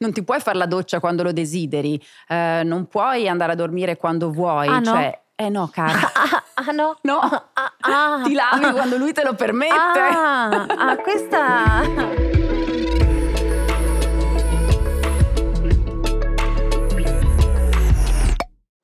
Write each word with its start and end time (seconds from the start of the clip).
Non 0.00 0.12
ti 0.12 0.22
puoi 0.22 0.38
fare 0.38 0.56
la 0.56 0.66
doccia 0.66 1.00
quando 1.00 1.24
lo 1.24 1.32
desideri, 1.32 2.00
eh, 2.28 2.62
non 2.64 2.86
puoi 2.86 3.28
andare 3.28 3.52
a 3.52 3.54
dormire 3.56 3.96
quando 3.96 4.30
vuoi. 4.30 4.68
Ah, 4.68 4.78
no? 4.78 4.84
cioè, 4.84 5.20
eh 5.34 5.48
no, 5.48 5.68
cara. 5.72 5.98
Ah, 6.58 6.64
ah, 6.66 6.72
no. 6.72 6.96
No, 7.02 7.18
Ah, 7.20 7.72
ah, 7.80 8.20
ti 8.24 8.32
lavi 8.32 8.64
ah. 8.64 8.72
quando 8.72 8.96
lui 8.96 9.12
te 9.12 9.22
lo 9.24 9.34
permette. 9.34 9.74
Ah, 9.74 10.66
ah, 10.66 10.96
questa... 10.96 11.82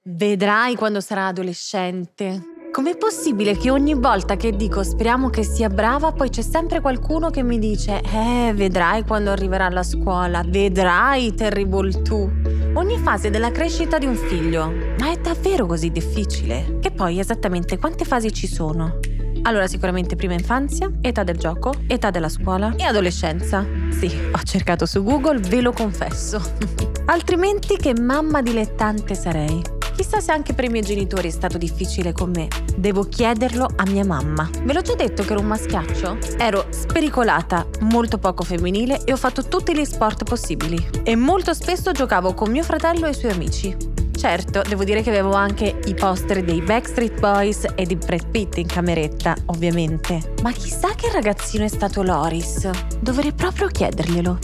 Vedrai 0.03 0.77
quando 0.77 1.01
sarà 1.01 1.27
adolescente. 1.27 2.54
Com'è 2.75 2.97
possibile 2.97 3.57
che 3.57 3.71
ogni 3.71 3.95
volta 3.95 4.35
che 4.35 4.51
dico 4.51 4.83
speriamo 4.83 5.31
che 5.31 5.45
sia 5.45 5.69
brava, 5.69 6.11
poi 6.11 6.29
c'è 6.29 6.43
sempre 6.43 6.81
qualcuno 6.81 7.31
che 7.31 7.45
mi 7.45 7.61
dice 7.61 8.03
Eh, 8.03 8.53
vedrai 8.53 9.05
quando 9.05 9.31
arriverà 9.31 9.67
alla 9.67 9.85
scuola, 9.85 10.43
vedrai 10.45 11.33
terrible 11.35 12.03
tu. 12.03 12.29
Ogni 12.73 12.99
fase 12.99 13.31
della 13.31 13.53
crescita 13.53 13.99
di 13.99 14.07
un 14.07 14.17
figlio. 14.17 14.73
Ma 14.99 15.13
è 15.13 15.17
davvero 15.19 15.67
così 15.67 15.93
difficile? 15.93 16.79
Che 16.81 16.91
poi 16.91 17.21
esattamente 17.21 17.79
quante 17.79 18.05
fasi 18.05 18.33
ci 18.33 18.49
sono? 18.49 18.99
Allora, 19.43 19.69
sicuramente 19.69 20.17
prima 20.17 20.33
infanzia, 20.33 20.91
età 21.01 21.23
del 21.23 21.37
gioco, 21.37 21.73
età 21.87 22.11
della 22.11 22.29
scuola 22.29 22.75
e 22.77 22.83
adolescenza. 22.83 23.65
Sì, 23.91 24.11
ho 24.33 24.43
cercato 24.43 24.85
su 24.85 25.05
Google, 25.05 25.39
ve 25.39 25.61
lo 25.61 25.71
confesso. 25.71 26.43
Altrimenti 27.07 27.77
che 27.77 27.95
mamma 27.97 28.43
dilettante 28.43 29.15
sarei. 29.15 29.84
Chissà 29.97 30.21
se 30.21 30.33
anche 30.33 30.55
per 30.55 30.65
i 30.65 30.69
miei 30.69 30.85
genitori 30.85 31.29
è 31.29 31.31
stato 31.31 31.57
difficile 31.57 32.13
con 32.13 32.31
me. 32.31 32.49
Devo 32.77 33.05
chiederlo 33.05 33.69
a 33.77 33.85
mia 33.89 34.05
mamma. 34.05 34.49
Ve 34.63 34.73
l'ho 34.73 34.83
già 34.83 34.95
detto 34.95 35.23
che 35.23 35.33
ero 35.33 35.41
un 35.41 35.47
maschiaccio? 35.47 36.19
Ero 36.37 36.67
spericolata, 36.71 37.67
molto 37.81 38.19
poco 38.19 38.43
femminile 38.43 39.05
e 39.05 39.13
ho 39.13 39.17
fatto 39.17 39.45
tutti 39.45 39.77
gli 39.77 39.85
sport 39.85 40.25
possibili. 40.25 40.85
E 41.05 41.15
molto 41.15 41.55
spesso 41.55 41.93
giocavo 41.93 42.35
con 42.35 42.51
mio 42.51 42.65
fratello 42.65 43.07
e 43.07 43.11
i 43.11 43.15
suoi 43.15 43.33
amici. 43.33 43.77
Certo, 44.17 44.63
devo 44.67 44.85
dire 44.85 45.03
che 45.03 45.11
avevo 45.11 45.33
anche 45.35 45.79
i 45.85 45.95
poster 45.95 46.43
dei 46.43 46.61
Backstreet 46.61 47.19
Boys 47.21 47.67
e 47.75 47.85
di 47.85 47.95
Brad 47.97 48.29
Pitt 48.29 48.57
in 48.57 48.67
cameretta, 48.67 49.37
ovviamente. 49.47 50.35
Ma 50.43 50.51
chissà 50.51 50.95
che 50.95 51.11
ragazzino 51.11 51.65
è 51.65 51.69
stato 51.69 52.03
Loris. 52.03 52.69
Dovrei 53.01 53.33
proprio 53.33 53.69
chiederglielo. 53.69 54.39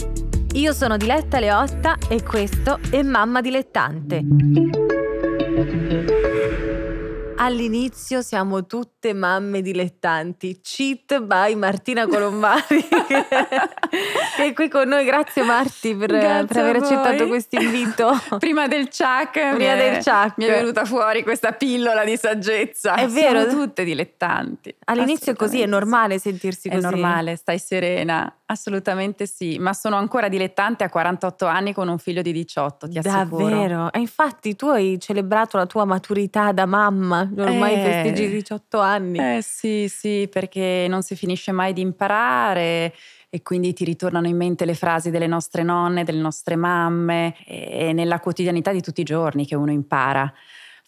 Io 0.53 0.73
sono 0.73 0.97
Diletta 0.97 1.39
Leotta 1.39 1.97
e 2.07 2.21
questo 2.23 2.79
è 2.89 3.01
Mamma 3.01 3.41
Dilettante. 3.41 5.00
All'inizio 7.37 8.21
siamo 8.21 8.67
tutte 8.67 9.13
mamme 9.13 9.63
dilettanti. 9.63 10.59
Cheat 10.61 11.21
by 11.21 11.55
Martina 11.55 12.05
Colombari, 12.05 12.87
che 13.07 13.25
che 14.37 14.43
è 14.45 14.53
qui 14.53 14.69
con 14.69 14.87
noi. 14.87 15.03
Grazie 15.05 15.41
Marti 15.41 15.95
per, 15.95 16.09
Grazie 16.09 16.45
per 16.45 16.57
aver 16.57 16.75
accettato 16.77 17.27
questo 17.27 17.59
invito. 17.59 18.11
Prima 18.37 18.67
del 18.67 18.89
ciak, 18.89 19.37
mi 19.37 19.55
Prima 19.55 19.73
è- 19.73 19.91
del 19.91 20.03
ciak. 20.03 20.37
mi 20.37 20.45
è 20.45 20.51
venuta 20.51 20.85
fuori 20.85 21.23
questa 21.23 21.51
pillola 21.53 22.03
di 22.03 22.15
saggezza. 22.15 22.93
È 22.93 23.07
vero. 23.07 23.41
Siamo 23.41 23.63
tutte 23.65 23.83
dilettanti. 23.83 24.75
All'inizio 24.85 25.31
è 25.31 25.35
così, 25.35 25.61
è 25.61 25.65
normale 25.65 26.19
sentirsi 26.19 26.61
sì. 26.61 26.67
È 26.67 26.73
così. 26.75 26.83
normale, 26.85 27.35
stai 27.37 27.57
serena. 27.57 28.31
Assolutamente 28.51 29.27
sì, 29.27 29.57
ma 29.59 29.71
sono 29.73 29.95
ancora 29.95 30.27
dilettante 30.27 30.83
a 30.83 30.89
48 30.89 31.45
anni 31.45 31.71
con 31.71 31.87
un 31.87 31.97
figlio 31.97 32.21
di 32.21 32.33
18, 32.33 32.89
ti 32.89 32.97
assicuro. 32.97 33.47
Davvero? 33.49 33.93
E 33.93 33.99
infatti 33.99 34.55
tu 34.57 34.67
hai 34.67 34.99
celebrato 34.99 35.55
la 35.55 35.65
tua 35.65 35.85
maturità 35.85 36.51
da 36.51 36.65
mamma, 36.65 37.29
ormai 37.37 37.75
Eh. 37.75 37.79
festeggi 37.79 38.23
i 38.23 38.29
18 38.29 38.81
anni. 38.81 39.19
Eh 39.19 39.39
sì, 39.41 39.87
sì, 39.87 40.27
perché 40.29 40.85
non 40.89 41.01
si 41.01 41.15
finisce 41.15 41.53
mai 41.53 41.71
di 41.71 41.79
imparare 41.79 42.93
e 43.29 43.41
quindi 43.41 43.71
ti 43.71 43.85
ritornano 43.85 44.27
in 44.27 44.35
mente 44.35 44.65
le 44.65 44.73
frasi 44.73 45.11
delle 45.11 45.27
nostre 45.27 45.63
nonne, 45.63 46.03
delle 46.03 46.19
nostre 46.19 46.57
mamme 46.57 47.33
e 47.45 47.93
nella 47.93 48.19
quotidianità 48.19 48.73
di 48.73 48.81
tutti 48.81 48.99
i 48.99 49.05
giorni 49.05 49.45
che 49.45 49.55
uno 49.55 49.71
impara. 49.71 50.29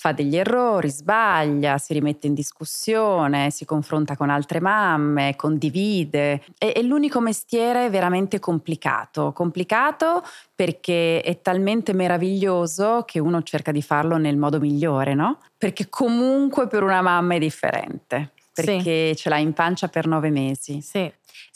Fa 0.03 0.11
degli 0.11 0.35
errori, 0.35 0.89
sbaglia, 0.89 1.77
si 1.77 1.93
rimette 1.93 2.27
in 2.27 2.33
discussione, 2.33 3.51
si 3.51 3.63
confronta 3.63 4.17
con 4.17 4.29
altre 4.29 4.59
mamme, 4.59 5.37
condivide. 5.37 6.43
E, 6.57 6.73
è 6.73 6.81
l'unico 6.81 7.21
mestiere 7.21 7.89
veramente 7.89 8.37
complicato. 8.37 9.31
Complicato 9.31 10.21
perché 10.53 11.21
è 11.21 11.39
talmente 11.41 11.93
meraviglioso 11.93 13.03
che 13.05 13.19
uno 13.19 13.43
cerca 13.43 13.71
di 13.71 13.81
farlo 13.81 14.17
nel 14.17 14.35
modo 14.35 14.59
migliore, 14.59 15.13
no? 15.13 15.37
Perché 15.57 15.87
comunque 15.87 16.67
per 16.67 16.83
una 16.83 17.01
mamma 17.01 17.35
è 17.35 17.39
differente 17.39 18.31
Sì. 18.51 18.65
perché 18.65 19.15
ce 19.15 19.29
l'hai 19.29 19.41
in 19.41 19.53
pancia 19.53 19.87
per 19.87 20.05
nove 20.05 20.29
mesi. 20.31 20.81
Sì. 20.81 21.09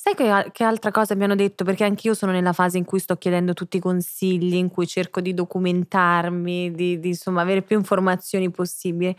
Sai 0.07 0.16
che, 0.16 0.51
che 0.53 0.63
altra 0.63 0.90
cosa 0.90 1.16
mi 1.16 1.25
hanno 1.25 1.35
detto? 1.35 1.66
Perché 1.66 1.84
anch'io 1.84 2.13
sono 2.13 2.31
nella 2.31 2.53
fase 2.53 2.78
in 2.78 2.85
cui 2.85 2.97
sto 2.97 3.18
chiedendo 3.18 3.53
tutti 3.53 3.75
i 3.75 3.81
consigli, 3.81 4.53
in 4.53 4.69
cui 4.69 4.88
cerco 4.88 5.19
di 5.19 5.34
documentarmi, 5.34 6.72
di, 6.72 6.97
di, 6.97 7.09
insomma 7.09 7.41
avere 7.41 7.62
più 7.62 7.78
informazioni 7.78 8.50
possibili. 8.50 9.13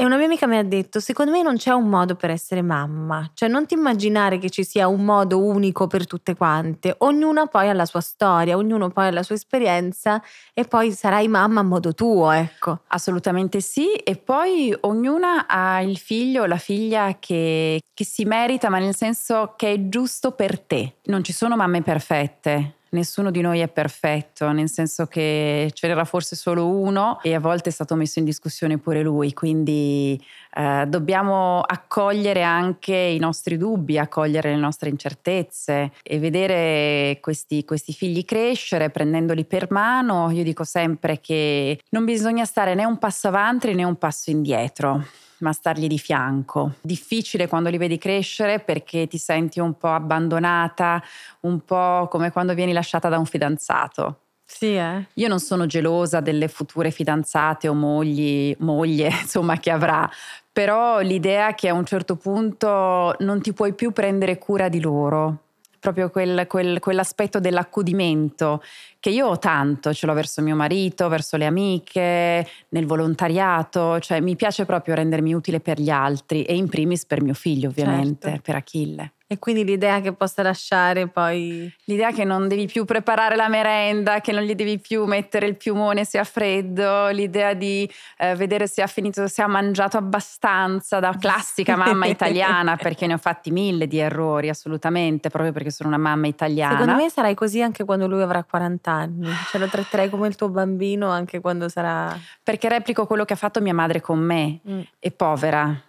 E 0.00 0.04
una 0.06 0.16
mia 0.16 0.24
amica 0.24 0.46
mi 0.46 0.56
ha 0.56 0.64
detto: 0.64 0.98
Secondo 0.98 1.30
me 1.30 1.42
non 1.42 1.58
c'è 1.58 1.72
un 1.72 1.86
modo 1.86 2.14
per 2.14 2.30
essere 2.30 2.62
mamma. 2.62 3.30
Cioè, 3.34 3.50
non 3.50 3.66
ti 3.66 3.74
immaginare 3.74 4.38
che 4.38 4.48
ci 4.48 4.64
sia 4.64 4.88
un 4.88 5.04
modo 5.04 5.44
unico 5.44 5.88
per 5.88 6.06
tutte 6.06 6.34
quante. 6.34 6.94
Ognuna 7.00 7.44
poi 7.48 7.68
ha 7.68 7.74
la 7.74 7.84
sua 7.84 8.00
storia, 8.00 8.56
ognuno 8.56 8.88
poi 8.88 9.08
ha 9.08 9.10
la 9.10 9.22
sua 9.22 9.34
esperienza 9.34 10.22
e 10.54 10.64
poi 10.64 10.92
sarai 10.92 11.28
mamma 11.28 11.60
a 11.60 11.64
modo 11.64 11.92
tuo, 11.92 12.30
ecco. 12.30 12.78
Assolutamente 12.86 13.60
sì, 13.60 13.92
e 13.92 14.16
poi 14.16 14.74
ognuna 14.80 15.46
ha 15.46 15.82
il 15.82 15.98
figlio 15.98 16.44
o 16.44 16.46
la 16.46 16.56
figlia 16.56 17.16
che, 17.18 17.82
che 17.92 18.04
si 18.06 18.24
merita, 18.24 18.70
ma 18.70 18.78
nel 18.78 18.96
senso 18.96 19.52
che 19.54 19.70
è 19.74 19.88
giusto 19.90 20.30
per 20.30 20.60
te. 20.60 20.94
Non 21.04 21.22
ci 21.22 21.34
sono 21.34 21.56
mamme 21.56 21.82
perfette. 21.82 22.76
Nessuno 22.92 23.30
di 23.30 23.40
noi 23.40 23.60
è 23.60 23.68
perfetto, 23.68 24.50
nel 24.50 24.68
senso 24.68 25.06
che 25.06 25.70
ce 25.72 25.86
n'era 25.86 26.04
forse 26.04 26.34
solo 26.34 26.66
uno 26.66 27.20
e 27.22 27.34
a 27.34 27.38
volte 27.38 27.68
è 27.68 27.72
stato 27.72 27.94
messo 27.94 28.18
in 28.18 28.24
discussione 28.24 28.78
pure 28.78 29.02
lui, 29.02 29.32
quindi 29.32 30.20
eh, 30.54 30.86
dobbiamo 30.88 31.60
accogliere 31.60 32.42
anche 32.42 32.96
i 32.96 33.18
nostri 33.20 33.56
dubbi, 33.56 33.96
accogliere 33.96 34.50
le 34.50 34.60
nostre 34.60 34.88
incertezze 34.88 35.92
e 36.02 36.18
vedere 36.18 37.18
questi, 37.20 37.64
questi 37.64 37.92
figli 37.92 38.24
crescere 38.24 38.90
prendendoli 38.90 39.44
per 39.44 39.70
mano. 39.70 40.30
Io 40.32 40.42
dico 40.42 40.64
sempre 40.64 41.20
che 41.20 41.78
non 41.90 42.04
bisogna 42.04 42.44
stare 42.44 42.74
né 42.74 42.84
un 42.84 42.98
passo 42.98 43.28
avanti 43.28 43.72
né 43.72 43.84
un 43.84 43.96
passo 43.96 44.30
indietro 44.30 45.04
ma 45.40 45.52
stargli 45.52 45.86
di 45.86 45.98
fianco. 45.98 46.74
Difficile 46.80 47.48
quando 47.48 47.68
li 47.68 47.78
vedi 47.78 47.98
crescere 47.98 48.60
perché 48.60 49.06
ti 49.06 49.18
senti 49.18 49.60
un 49.60 49.76
po' 49.76 49.92
abbandonata, 49.92 51.02
un 51.40 51.60
po' 51.64 52.08
come 52.10 52.30
quando 52.30 52.54
vieni 52.54 52.72
lasciata 52.72 53.08
da 53.08 53.18
un 53.18 53.26
fidanzato. 53.26 54.20
Sì, 54.44 54.74
eh. 54.74 55.06
Io 55.14 55.28
non 55.28 55.38
sono 55.38 55.66
gelosa 55.66 56.18
delle 56.20 56.48
future 56.48 56.90
fidanzate 56.90 57.68
o 57.68 57.74
mogli, 57.74 58.54
moglie, 58.58 59.06
insomma, 59.22 59.56
che 59.58 59.70
avrà, 59.70 60.10
però 60.52 60.98
l'idea 61.00 61.54
che 61.54 61.68
a 61.68 61.74
un 61.74 61.84
certo 61.86 62.16
punto 62.16 63.14
non 63.20 63.40
ti 63.40 63.52
puoi 63.52 63.74
più 63.74 63.92
prendere 63.92 64.38
cura 64.38 64.68
di 64.68 64.80
loro, 64.80 65.49
proprio 65.80 66.10
quel, 66.10 66.46
quel, 66.46 66.78
quell'aspetto 66.78 67.40
dell'accudimento 67.40 68.62
che 69.00 69.10
io 69.10 69.26
ho 69.26 69.38
tanto, 69.38 69.92
ce 69.94 70.06
l'ho 70.06 70.12
verso 70.12 70.42
mio 70.42 70.54
marito, 70.54 71.08
verso 71.08 71.36
le 71.36 71.46
amiche, 71.46 72.46
nel 72.68 72.86
volontariato, 72.86 73.98
cioè 73.98 74.20
mi 74.20 74.36
piace 74.36 74.66
proprio 74.66 74.94
rendermi 74.94 75.32
utile 75.32 75.58
per 75.60 75.80
gli 75.80 75.90
altri 75.90 76.44
e 76.44 76.54
in 76.54 76.68
primis 76.68 77.06
per 77.06 77.22
mio 77.22 77.34
figlio 77.34 77.68
ovviamente, 77.68 78.28
Certo. 78.28 78.42
per 78.42 78.54
Achille. 78.54 79.12
E 79.32 79.38
quindi 79.38 79.62
l'idea 79.64 80.00
che 80.00 80.12
possa 80.12 80.42
lasciare 80.42 81.06
poi. 81.06 81.72
L'idea 81.84 82.10
che 82.10 82.24
non 82.24 82.48
devi 82.48 82.66
più 82.66 82.84
preparare 82.84 83.36
la 83.36 83.46
merenda, 83.46 84.20
che 84.20 84.32
non 84.32 84.42
gli 84.42 84.56
devi 84.56 84.80
più 84.80 85.04
mettere 85.04 85.46
il 85.46 85.56
piumone 85.56 86.04
se 86.04 86.18
ha 86.18 86.24
freddo, 86.24 87.06
l'idea 87.10 87.54
di 87.54 87.88
eh, 88.18 88.34
vedere 88.34 88.66
se 88.66 88.82
ha 88.82 88.88
finito, 88.88 89.28
se 89.28 89.40
ha 89.40 89.46
mangiato 89.46 89.96
abbastanza 89.96 90.98
da 90.98 91.14
classica 91.16 91.76
mamma 91.76 92.06
italiana, 92.10 92.74
perché 92.74 93.06
ne 93.06 93.14
ho 93.14 93.18
fatti 93.18 93.52
mille 93.52 93.86
di 93.86 93.98
errori 93.98 94.48
assolutamente, 94.48 95.28
proprio 95.30 95.52
perché 95.52 95.70
sono 95.70 95.90
una 95.90 95.98
mamma 95.98 96.26
italiana. 96.26 96.78
Secondo 96.80 97.00
me 97.00 97.08
sarai 97.08 97.34
così 97.36 97.62
anche 97.62 97.84
quando 97.84 98.08
lui 98.08 98.22
avrà 98.22 98.42
40 98.42 98.90
anni. 98.90 99.28
Ce 99.48 99.58
lo 99.58 99.68
tratterai 99.68 100.10
come 100.10 100.26
il 100.26 100.34
tuo 100.34 100.48
bambino 100.48 101.08
anche 101.08 101.38
quando 101.38 101.68
sarà. 101.68 102.18
Perché 102.42 102.68
replico 102.68 103.06
quello 103.06 103.24
che 103.24 103.34
ha 103.34 103.36
fatto 103.36 103.60
mia 103.60 103.74
madre 103.74 104.00
con 104.00 104.18
me, 104.18 104.58
Mm. 104.68 104.80
è 104.98 105.12
povera. 105.12 105.82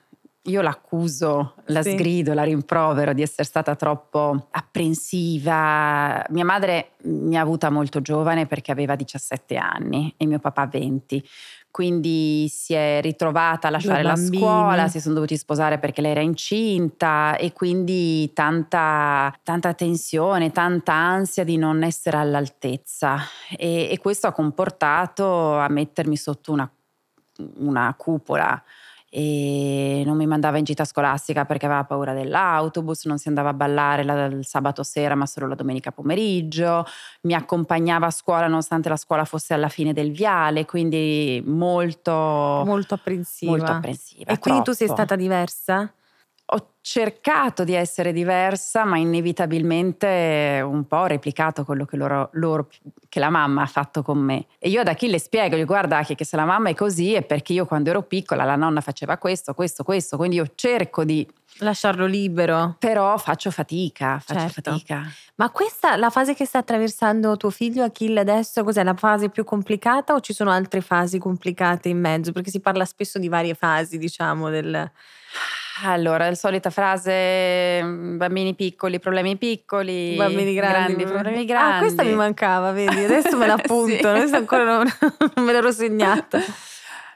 Io 0.46 0.62
l'accuso, 0.62 1.54
la 1.66 1.84
Sì. 1.84 1.92
sgrido, 1.92 2.34
la 2.34 2.42
rimprovero 2.44 3.14
di 3.14 3.22
essere 3.22 3.44
stata 3.44 3.76
troppo 3.76 4.48
apprensiva. 4.50 6.26
Mia 6.30 6.44
madre 6.44 6.94
mi 7.04 7.38
ha 7.38 7.42
avuta 7.42 7.70
molto 7.70 8.02
giovane 8.02 8.48
perché 8.48 8.72
aveva 8.72 8.96
17 8.96 9.56
anni 9.58 10.12
e 10.18 10.26
mio 10.26 10.40
papà 10.40 10.66
20. 10.66 11.24
Quindi 11.70 12.48
si 12.50 12.74
è 12.74 13.00
ritrovata 13.02 13.68
a 13.68 13.72
lasciare 13.72 14.02
la 14.02 14.16
scuola, 14.16 14.88
si 14.88 15.00
sono 15.00 15.14
dovuti 15.14 15.38
sposare 15.38 15.78
perché 15.78 16.02
lei 16.02 16.12
era 16.12 16.22
incinta 16.22 17.38
e 17.38 17.54
quindi 17.54 18.34
tanta, 18.34 19.34
tanta 19.44 19.74
tensione, 19.76 20.52
tanta 20.52 20.94
ansia 20.94 21.44
di 21.44 21.56
non 21.56 21.84
essere 21.84 22.18
all'altezza. 22.18 23.18
E, 23.56 23.90
e 23.92 23.98
questo 24.00 24.26
ha 24.26 24.32
comportato 24.32 25.56
a 25.58 25.70
mettermi 25.70 26.18
sotto 26.18 26.52
una, 26.52 26.70
una 27.60 27.94
cupola 27.96 28.62
e 29.14 30.04
non 30.06 30.21
mandava 30.32 30.58
in 30.58 30.64
gita 30.64 30.86
scolastica 30.86 31.46
perché 31.46 31.66
aveva 31.66 31.84
paura 31.84 32.14
dell'autobus, 32.14 33.06
non 33.06 33.18
si 33.18 33.28
andava 33.28 33.50
a 33.50 33.54
ballare 33.54 34.04
la, 34.04 34.26
il 34.26 34.46
sabato 34.46 34.82
sera 34.84 35.16
ma 35.16 35.26
solo 35.26 35.48
la 35.48 35.56
domenica 35.56 35.92
pomeriggio, 35.92 36.86
mi 37.22 37.34
accompagnava 37.34 38.08
a 38.08 38.12
scuola 38.12 38.48
nonostante 38.48 38.90
la 38.90 38.96
scuola 38.96 39.26
fosse 39.26 39.54
alla 39.54 39.70
fine 39.70 39.94
del 39.94 40.12
viale, 40.12 40.66
quindi 40.66 41.44
molto, 41.46 42.12
molto 42.66 42.94
apprensiva. 42.94 43.52
Molto 43.52 43.72
apprensiva 43.72 44.32
e 44.32 44.40
quindi 44.40 44.64
tu 44.64 44.72
sei 44.72 44.88
troppo. 44.88 45.04
stata 45.04 45.16
diversa? 45.16 45.94
Ho 46.54 46.68
cercato 46.82 47.64
di 47.64 47.74
essere 47.74 48.12
diversa, 48.12 48.84
ma 48.84 48.98
inevitabilmente 48.98 50.62
un 50.66 50.86
po' 50.86 50.98
ho 50.98 51.06
replicato 51.06 51.64
quello 51.64 51.86
che, 51.86 51.96
loro, 51.96 52.30
loro, 52.34 52.68
che 53.08 53.20
la 53.20 53.30
mamma 53.30 53.62
ha 53.62 53.68
fatto 53.68 54.02
con 54.02 54.18
me. 54.18 54.48
E 54.60 54.70
io 54.70 54.82
ad 54.82 54.88
Achille 54.88 55.20
spiego, 55.20 55.56
gli 55.56 55.64
guarda 55.64 56.04
che 56.04 56.26
se 56.26 56.36
la 56.36 56.46
mamma 56.46 56.70
è 56.70 56.76
così 56.76 57.14
è 57.14 57.22
perché 57.22 57.54
io 57.54 57.66
quando 57.66 57.90
ero 57.90 58.02
piccola 58.02 58.44
la 58.44 58.56
nonna 58.56 58.82
faceva 58.82 59.18
questo, 59.18 59.54
questo, 59.54 59.84
questo, 59.84 60.18
quindi 60.18 60.36
io 60.38 60.52
cerco 60.56 61.06
di 61.06 61.26
lasciarlo 61.62 62.06
libero. 62.06 62.76
Però 62.80 63.18
faccio 63.18 63.52
fatica, 63.52 64.20
faccio 64.24 64.40
Certo. 64.42 64.72
fatica. 64.72 65.04
Ma 65.36 65.50
questa, 65.50 65.96
la 65.96 66.10
fase 66.10 66.34
che 66.36 66.46
sta 66.46 66.60
attraversando 66.60 67.36
tuo 67.38 67.50
figlio 67.50 67.84
Achille 67.84 68.20
adesso, 68.20 68.64
cos'è 68.64 68.84
la 68.84 68.94
fase 68.94 69.30
più 69.30 69.44
complicata 69.44 70.14
o 70.14 70.20
ci 70.20 70.34
sono 70.34 70.52
altre 70.52 70.82
fasi 70.82 71.18
complicate 71.18 71.90
in 71.90 72.00
mezzo? 72.00 72.32
Perché 72.32 72.52
si 72.52 72.60
parla 72.60 72.86
spesso 72.86 73.18
di 73.20 73.28
varie 73.30 73.54
fasi, 73.56 73.98
diciamo, 73.98 74.50
del... 74.50 74.92
Allora, 75.84 76.28
la 76.28 76.36
solita 76.36 76.70
frase, 76.70 77.82
mm, 77.82 78.18
bambini 78.18 78.54
piccoli, 78.54 79.00
problemi 79.00 79.38
piccoli, 79.38 80.16
Bambini 80.16 80.54
grandi, 80.54 81.06
problemi 81.06 81.46
grandi. 81.46 81.76
Ah, 81.76 81.80
questa 81.80 82.04
mi 82.04 82.14
mancava, 82.14 82.72
vedi? 82.72 83.04
Adesso 83.04 83.36
me 83.38 83.48
l'appunto, 83.48 83.96
Sì. 83.98 84.06
adesso 84.06 84.36
ancora 84.36 84.64
non, 84.64 84.86
non 85.36 85.46
me 85.46 85.52
l'ero 85.54 85.72
segnata. 85.72 86.40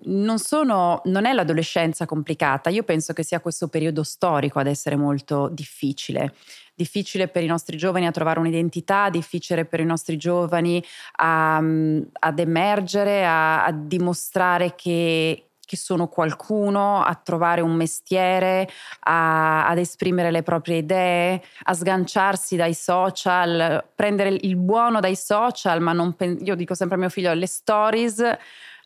Non, 0.08 0.38
sono, 0.38 1.02
non 1.06 1.26
è 1.26 1.34
l'adolescenza 1.34 2.06
complicata, 2.06 2.70
io 2.70 2.84
penso 2.84 3.12
che 3.14 3.24
sia 3.24 3.40
questo 3.40 3.68
periodo 3.70 4.04
storico 4.04 4.60
ad 4.60 4.68
essere 4.68 4.96
molto 4.96 5.50
difficile. 5.52 6.36
Difficile 6.76 7.28
per 7.28 7.42
i 7.42 7.48
nostri 7.48 7.76
giovani 7.76 8.06
a 8.06 8.12
trovare 8.12 8.40
un'identità, 8.40 9.10
difficile 9.10 9.66
per 9.66 9.80
i 9.80 9.86
nostri 9.86 10.18
giovani 10.18 10.84
a- 11.18 11.58
ad 11.58 12.40
emergere, 12.40 13.26
a, 13.26 13.66
a 13.66 13.72
dimostrare 13.72 14.76
che, 14.76 15.48
che 15.66 15.78
sono 15.78 16.08
qualcuno, 16.08 17.02
a 17.02 17.16
trovare 17.16 17.62
un 17.62 17.74
mestiere, 17.74 18.70
a- 19.00 19.68
ad 19.68 19.80
esprimere 19.80 20.30
le 20.30 20.44
proprie 20.44 20.78
idee, 20.78 21.42
a 21.64 21.74
sganciarsi 21.74 22.56
dai 22.56 22.76
social, 22.76 23.84
prendere 23.96 24.38
il 24.42 24.56
buono 24.56 25.00
dai 25.00 25.16
social, 25.16 25.82
ma 25.82 25.94
non 25.94 26.16
io 26.42 26.54
dico 26.56 26.76
sempre 26.76 26.98
a 26.98 27.00
mio 27.00 27.10
figlio, 27.10 27.34
le 27.34 27.48
stories 27.48 28.38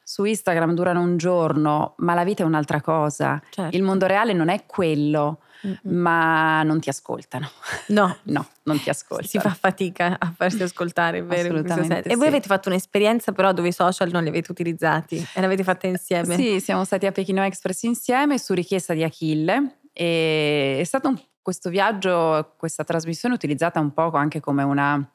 su 0.09 0.23
Instagram 0.23 0.73
durano 0.73 1.01
un 1.01 1.17
giorno, 1.17 1.93
ma 1.97 2.15
la 2.15 2.23
vita 2.23 2.41
è 2.41 2.45
un'altra 2.47 2.81
cosa. 2.81 3.39
Certo. 3.51 3.75
Il 3.77 3.83
mondo 3.83 4.07
reale 4.07 4.33
non 4.33 4.49
è 4.49 4.65
quello, 4.65 5.41
Mm-mm. 5.67 5.77
ma 5.99 6.63
non 6.63 6.79
ti 6.79 6.89
ascoltano. 6.89 7.47
No, 7.89 8.17
No, 8.25 8.47
non 8.63 8.81
ti 8.81 8.89
ascoltano. 8.89 9.27
si 9.27 9.37
fa 9.37 9.51
fatica 9.51 10.15
a 10.17 10.33
farsi 10.35 10.63
ascoltare, 10.63 11.19
è 11.19 11.23
vero? 11.23 11.49
Assolutamente 11.49 11.93
senso. 11.93 12.09
E 12.09 12.15
voi 12.15 12.23
sì. 12.23 12.27
avete 12.29 12.47
fatto 12.47 12.69
un'esperienza 12.69 13.33
però 13.33 13.51
dove 13.53 13.67
i 13.67 13.71
social 13.71 14.09
non 14.09 14.23
li 14.23 14.29
avete 14.29 14.51
utilizzati 14.51 15.23
e 15.31 15.41
l'avete 15.41 15.61
fatta 15.63 15.85
insieme? 15.85 16.35
Sì, 16.35 16.59
siamo 16.59 16.83
stati 16.85 17.05
a 17.05 17.11
Pechino 17.11 17.43
Express 17.43 17.83
insieme 17.83 18.39
su 18.39 18.53
richiesta 18.55 18.95
di 18.95 19.03
Achille 19.03 19.75
e 19.93 20.77
è 20.79 20.83
stato 20.85 21.09
un- 21.09 21.21
questo 21.39 21.69
viaggio, 21.69 22.55
questa 22.57 22.83
trasmissione 22.83 23.35
utilizzata 23.35 23.79
un 23.79 23.93
po' 23.93 24.09
anche 24.13 24.39
come 24.39 24.63
una, 24.63 25.07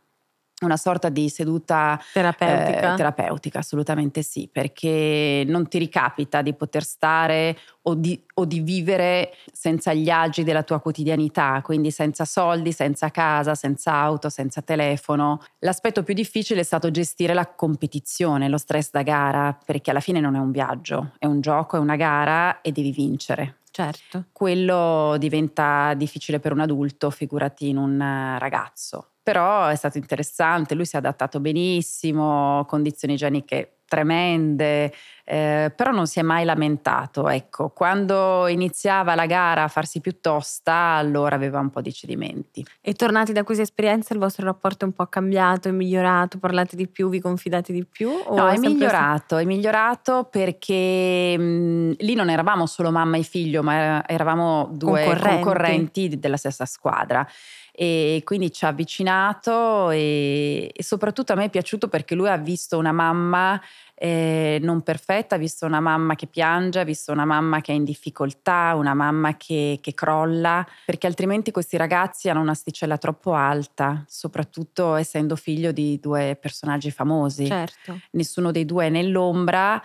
una 0.62 0.76
sorta 0.76 1.08
di 1.08 1.28
seduta 1.28 2.00
Terapeutica? 2.12 2.94
Eh, 2.94 2.96
terapeutica, 2.96 3.58
assolutamente 3.58 4.22
sì, 4.22 4.48
perché 4.50 5.44
non 5.46 5.68
ti 5.68 5.78
ricapita 5.78 6.42
di 6.42 6.54
poter 6.54 6.84
stare 6.84 7.58
o 7.82 7.94
di, 7.94 8.22
o 8.34 8.44
di 8.44 8.60
vivere 8.60 9.34
senza 9.52 9.92
gli 9.92 10.08
agi 10.08 10.44
della 10.44 10.62
tua 10.62 10.80
quotidianità, 10.80 11.60
quindi 11.62 11.90
senza 11.90 12.24
soldi, 12.24 12.72
senza 12.72 13.10
casa, 13.10 13.54
senza 13.54 13.92
auto, 13.92 14.28
senza 14.28 14.62
telefono. 14.62 15.42
L'aspetto 15.58 16.02
più 16.02 16.14
difficile 16.14 16.60
è 16.60 16.64
stato 16.64 16.90
gestire 16.90 17.34
la 17.34 17.46
competizione, 17.46 18.48
lo 18.48 18.58
stress 18.58 18.90
da 18.90 19.02
gara, 19.02 19.58
perché 19.64 19.90
alla 19.90 20.00
fine 20.00 20.20
non 20.20 20.36
è 20.36 20.38
un 20.38 20.50
viaggio, 20.50 21.12
è 21.18 21.26
un 21.26 21.40
gioco, 21.40 21.76
è 21.76 21.80
una 21.80 21.96
gara 21.96 22.60
e 22.60 22.72
devi 22.72 22.92
vincere. 22.92 23.56
certo. 23.70 24.26
Quello 24.32 25.16
diventa 25.18 25.94
difficile 25.94 26.38
per 26.38 26.52
un 26.52 26.60
adulto, 26.60 27.10
figurati 27.10 27.68
in 27.68 27.76
un 27.76 28.36
ragazzo. 28.38 29.08
Però 29.24 29.68
è 29.68 29.74
stato 29.74 29.96
interessante, 29.96 30.74
lui 30.74 30.84
si 30.84 30.96
è 30.96 30.98
adattato 30.98 31.40
benissimo, 31.40 32.64
condizioni 32.68 33.14
igieniche 33.14 33.70
tremende, 33.86 34.92
eh, 35.24 35.72
però 35.74 35.92
non 35.92 36.06
si 36.06 36.18
è 36.18 36.22
mai 36.22 36.44
lamentato. 36.44 37.28
Ecco, 37.28 37.70
quando 37.70 38.46
iniziava 38.48 39.14
la 39.14 39.26
gara 39.26 39.62
a 39.62 39.68
farsi 39.68 40.00
più 40.00 40.20
tosta, 40.20 40.74
allora 40.96 41.36
aveva 41.36 41.60
un 41.60 41.70
po' 41.70 41.80
di 41.80 41.92
cedimenti. 41.92 42.64
E 42.80 42.92
tornati 42.94 43.32
da 43.32 43.44
questa 43.44 43.62
esperienza 43.62 44.12
il 44.12 44.18
vostro 44.20 44.44
rapporto 44.44 44.84
è 44.84 44.88
un 44.88 44.94
po' 44.94 45.06
cambiato, 45.06 45.68
è 45.68 45.70
migliorato, 45.72 46.38
parlate 46.38 46.76
di 46.76 46.88
più, 46.88 47.08
vi 47.08 47.20
confidate 47.20 47.72
di 47.72 47.86
più? 47.86 48.10
No, 48.10 48.48
è 48.48 48.52
sempre 48.52 48.70
migliorato, 48.70 49.36
è 49.36 49.44
migliorato 49.44 50.24
perché 50.30 51.36
mh, 51.38 51.94
lì 51.98 52.14
non 52.14 52.28
eravamo 52.30 52.66
solo 52.66 52.90
mamma 52.90 53.16
e 53.16 53.22
figlio, 53.22 53.62
ma 53.62 53.74
era- 53.74 54.08
eravamo 54.08 54.68
due 54.72 55.04
Concorrenti. 55.04 55.42
concorrenti 55.42 56.18
della 56.18 56.36
stessa 56.36 56.66
squadra. 56.66 57.26
E 57.76 58.20
quindi 58.24 58.52
ci 58.52 58.64
ha 58.64 58.68
avvicinato 58.68 59.90
e, 59.90 60.70
e 60.72 60.82
soprattutto 60.84 61.32
a 61.32 61.36
me 61.36 61.46
è 61.46 61.50
piaciuto 61.50 61.88
perché 61.88 62.14
lui 62.14 62.28
ha 62.28 62.36
visto 62.36 62.78
una 62.78 62.92
mamma 62.92 63.60
eh, 63.94 64.58
non 64.60 64.82
perfetta, 64.82 65.36
visto 65.36 65.66
una 65.66 65.80
mamma 65.80 66.14
che 66.14 66.26
piange, 66.26 66.84
visto 66.84 67.12
una 67.12 67.24
mamma 67.24 67.60
che 67.60 67.72
è 67.72 67.74
in 67.74 67.84
difficoltà, 67.84 68.74
una 68.76 68.94
mamma 68.94 69.36
che, 69.36 69.78
che 69.80 69.94
crolla, 69.94 70.66
perché 70.84 71.06
altrimenti 71.06 71.50
questi 71.50 71.76
ragazzi 71.76 72.28
hanno 72.28 72.40
un'asticella 72.40 72.98
troppo 72.98 73.34
alta, 73.34 74.04
soprattutto 74.06 74.94
essendo 74.94 75.36
figlio 75.36 75.72
di 75.72 75.98
due 76.00 76.36
personaggi 76.40 76.90
famosi 76.90 77.46
Certo. 77.46 78.00
nessuno 78.12 78.50
dei 78.50 78.64
due 78.64 78.86
è 78.86 78.90
nell'ombra, 78.90 79.80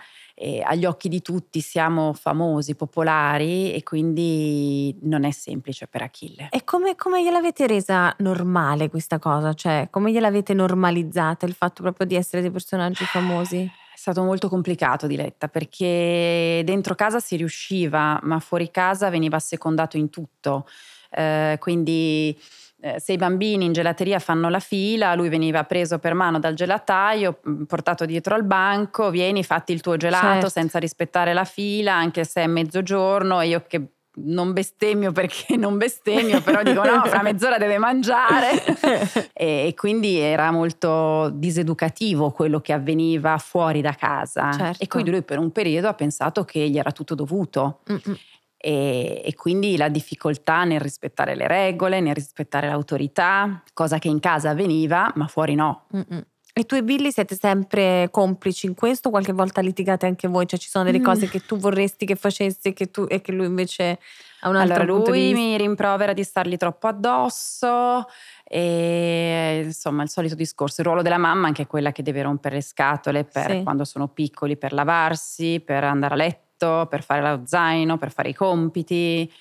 agli 0.64 0.86
occhi 0.86 1.10
di 1.10 1.20
tutti 1.20 1.60
siamo 1.60 2.14
famosi, 2.14 2.74
popolari 2.74 3.74
e 3.74 3.82
quindi 3.82 4.96
non 5.02 5.24
è 5.24 5.30
semplice 5.32 5.86
per 5.86 6.00
Achille. 6.00 6.48
E 6.50 6.64
come, 6.64 6.96
come 6.96 7.22
gliel'avete 7.22 7.66
resa 7.66 8.14
normale 8.18 8.88
questa 8.88 9.18
cosa? 9.18 9.52
Cioè, 9.52 9.88
come 9.90 10.10
gliel'avete 10.12 10.54
normalizzata 10.54 11.44
il 11.44 11.52
fatto 11.52 11.82
proprio 11.82 12.06
di 12.06 12.14
essere 12.14 12.40
dei 12.40 12.50
personaggi 12.50 13.04
famosi? 13.04 13.70
È 14.00 14.04
stato 14.04 14.22
molto 14.22 14.48
complicato, 14.48 15.06
Diletta, 15.06 15.48
perché 15.48 16.62
dentro 16.64 16.94
casa 16.94 17.20
si 17.20 17.36
riusciva, 17.36 18.18
ma 18.22 18.38
fuori 18.38 18.70
casa 18.70 19.10
veniva 19.10 19.36
assecondato 19.36 19.98
in 19.98 20.08
tutto. 20.08 20.66
Eh, 21.10 21.58
quindi 21.60 22.34
eh, 22.80 22.98
se 22.98 23.12
i 23.12 23.16
bambini 23.18 23.66
in 23.66 23.74
gelateria 23.74 24.18
fanno 24.18 24.48
la 24.48 24.58
fila, 24.58 25.14
lui 25.14 25.28
veniva 25.28 25.64
preso 25.64 25.98
per 25.98 26.14
mano 26.14 26.38
dal 26.38 26.54
gelataio, 26.54 27.40
mh, 27.42 27.64
portato 27.64 28.06
dietro 28.06 28.34
al 28.34 28.44
banco, 28.44 29.10
vieni, 29.10 29.44
fatti 29.44 29.72
il 29.72 29.82
tuo 29.82 29.98
gelato 29.98 30.26
Certo. 30.32 30.48
senza 30.48 30.78
rispettare 30.78 31.34
la 31.34 31.44
fila, 31.44 31.92
anche 31.92 32.24
se 32.24 32.40
è 32.40 32.46
mezzogiorno 32.46 33.42
e 33.42 33.48
io 33.48 33.64
che 33.66 33.86
non 34.24 34.52
bestemmio 34.52 35.12
perché 35.12 35.56
non 35.56 35.76
bestemmio, 35.78 36.40
però 36.42 36.62
dico 36.62 36.82
no, 36.84 37.04
fra 37.04 37.22
mezz'ora 37.22 37.58
deve 37.58 37.78
mangiare. 37.78 38.64
e, 39.32 39.66
e 39.66 39.74
quindi 39.76 40.16
era 40.16 40.50
molto 40.50 41.30
diseducativo 41.30 42.30
quello 42.30 42.60
che 42.60 42.72
avveniva 42.72 43.36
fuori 43.38 43.80
da 43.80 43.92
casa. 43.92 44.52
Certo. 44.52 44.82
E 44.82 44.86
quindi 44.86 45.10
lui 45.10 45.22
per 45.22 45.38
un 45.38 45.50
periodo 45.50 45.88
ha 45.88 45.94
pensato 45.94 46.44
che 46.44 46.68
gli 46.68 46.78
era 46.78 46.92
tutto 46.92 47.14
dovuto. 47.14 47.80
Mm-mm. 47.90 48.16
E, 48.62 49.22
e 49.24 49.34
quindi 49.34 49.78
la 49.78 49.88
difficoltà 49.88 50.64
nel 50.64 50.80
rispettare 50.80 51.34
le 51.34 51.48
regole, 51.48 52.00
nel 52.00 52.14
rispettare 52.14 52.68
l'autorità, 52.68 53.62
cosa 53.72 53.98
che 53.98 54.08
in 54.08 54.20
casa 54.20 54.50
avveniva, 54.50 55.10
ma 55.16 55.26
fuori 55.28 55.54
no. 55.54 55.86
Mm-mm. 55.96 56.22
E 56.60 56.66
tu 56.66 56.74
e 56.74 56.82
Billy 56.82 57.10
siete 57.10 57.36
sempre 57.40 58.08
complici 58.10 58.66
in 58.66 58.74
questo? 58.74 59.08
Qualche 59.08 59.32
volta 59.32 59.62
litigate 59.62 60.04
anche 60.04 60.28
voi? 60.28 60.46
Cioè 60.46 60.58
ci 60.58 60.68
sono 60.68 60.84
delle 60.84 60.98
Mm. 60.98 61.02
cose 61.04 61.26
che 61.26 61.40
tu 61.46 61.56
vorresti 61.56 62.04
che 62.04 62.16
facessi 62.16 62.74
che 62.74 62.90
tu, 62.90 63.06
e 63.08 63.22
che 63.22 63.32
lui 63.32 63.46
invece 63.46 63.98
ha 64.40 64.48
un 64.50 64.56
altro 64.56 64.82
Allora 64.82 64.92
punto 64.92 65.10
di 65.12 65.18
lui 65.20 65.26
vista? 65.32 65.40
mi 65.40 65.56
rimprovera 65.56 66.12
di 66.12 66.22
stargli 66.22 66.58
troppo 66.58 66.86
addosso 66.86 68.04
e 68.44 69.62
insomma 69.64 70.02
il 70.02 70.10
solito 70.10 70.34
discorso, 70.34 70.82
il 70.82 70.86
ruolo 70.88 71.00
della 71.00 71.16
mamma 71.16 71.46
anche 71.46 71.62
è 71.62 71.66
quella 71.66 71.92
che 71.92 72.02
deve 72.02 72.20
rompere 72.20 72.56
le 72.56 72.60
scatole 72.62 73.24
per 73.24 73.50
Sì. 73.52 73.62
quando 73.62 73.84
sono 73.86 74.08
piccoli, 74.08 74.58
per 74.58 74.74
lavarsi, 74.74 75.60
per 75.64 75.84
andare 75.84 76.12
a 76.12 76.16
letto, 76.18 76.86
per 76.90 77.02
fare 77.02 77.22
lo 77.22 77.40
zaino, 77.46 77.96
per 77.96 78.12
fare 78.12 78.28
i 78.28 78.34
compiti. 78.34 79.32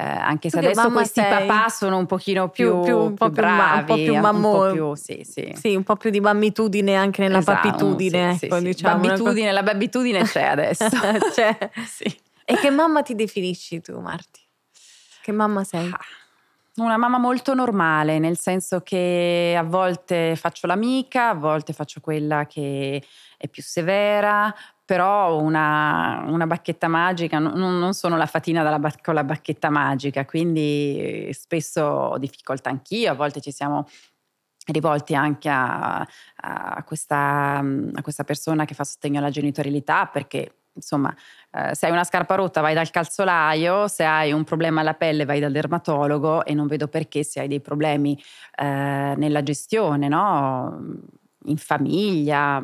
Eh, 0.00 0.04
anche 0.04 0.48
se 0.48 0.58
adesso 0.60 0.92
questi 0.92 1.20
sei? 1.20 1.46
papà 1.48 1.68
sono 1.70 1.96
un 1.96 2.06
pochino 2.06 2.50
più, 2.50 2.70
Più- 2.70 2.82
più- 2.82 2.96
un 2.98 3.14
po' 3.14 3.30
più 3.30 3.42
ma- 3.42 3.74
un 3.78 3.84
po' 3.84 3.94
bravi, 3.94 4.02
più 4.04 4.14
un 4.14 4.20
mammo- 4.20 4.50
po' 4.52 4.70
più, 4.70 4.94
sì, 4.94 5.22
sì. 5.24 5.52
Sì, 5.56 5.74
un 5.74 5.82
po' 5.82 5.96
più 5.96 6.10
di 6.10 6.20
mammitudine 6.20 6.94
anche 6.94 7.22
nella 7.22 7.38
Esatto, 7.38 7.68
papitudine, 7.68 8.36
sì, 8.36 8.44
ecco, 8.44 8.58
sì. 8.58 8.62
diciamo. 8.62 9.00
Babitudine, 9.00 9.50
la 9.50 9.62
babitudine 9.64 10.22
c'è 10.22 10.44
adesso. 10.46 10.88
C'è. 11.34 11.70
Sì. 11.84 12.04
E 12.44 12.56
che 12.58 12.70
mamma 12.70 13.02
ti 13.02 13.16
definisci 13.16 13.80
tu, 13.80 13.98
Marti? 13.98 14.40
Che 15.20 15.32
mamma 15.32 15.64
sei? 15.64 15.90
Ah, 15.92 15.98
una 16.84 16.96
mamma 16.96 17.18
molto 17.18 17.54
normale, 17.54 18.18
nel 18.18 18.38
senso 18.38 18.80
che 18.80 19.54
a 19.56 19.62
volte 19.62 20.36
faccio 20.36 20.66
l'amica, 20.66 21.30
a 21.30 21.34
volte 21.34 21.72
faccio 21.72 22.00
quella 22.00 22.46
che 22.46 23.02
è 23.36 23.48
più 23.48 23.62
severa, 23.62 24.54
però 24.84 25.40
una, 25.40 26.24
una 26.26 26.46
bacchetta 26.46 26.88
magica, 26.88 27.38
non, 27.38 27.78
non, 27.78 27.92
sono 27.94 28.16
la 28.16 28.26
fatina 28.26 28.62
della, 28.62 28.80
con 29.02 29.14
la 29.14 29.24
bacchetta 29.24 29.70
magica, 29.70 30.24
quindi 30.24 31.28
spesso 31.32 31.82
ho 31.82 32.18
difficoltà 32.18 32.70
anch'io, 32.70 33.10
a 33.10 33.14
volte 33.14 33.40
ci 33.40 33.52
siamo 33.52 33.86
rivolti 34.72 35.14
anche 35.14 35.48
a, 35.48 35.98
a, 36.36 36.82
questa, 36.84 37.58
a 37.58 38.02
questa 38.02 38.24
persona 38.24 38.64
che 38.64 38.74
fa 38.74 38.84
sostegno 38.84 39.18
alla 39.18 39.30
genitorialità 39.30 40.06
perché 40.06 40.52
insomma, 40.78 41.14
eh, 41.58 41.74
se 41.74 41.86
hai 41.86 41.92
una 41.92 42.04
scarpa 42.04 42.34
rotta 42.36 42.60
vai 42.60 42.74
dal 42.74 42.90
calzolaio, 42.90 43.88
se 43.88 44.04
hai 44.04 44.32
un 44.32 44.44
problema 44.44 44.80
alla 44.80 44.94
pelle 44.94 45.24
vai 45.24 45.40
dal 45.40 45.52
dermatologo 45.52 46.44
e 46.44 46.54
non 46.54 46.66
vedo 46.66 46.88
perché 46.88 47.24
se 47.24 47.40
hai 47.40 47.48
dei 47.48 47.60
problemi 47.60 48.20
eh, 48.56 49.14
nella 49.16 49.42
gestione, 49.42 50.08
no? 50.08 51.06
in 51.44 51.56
famiglia, 51.56 52.62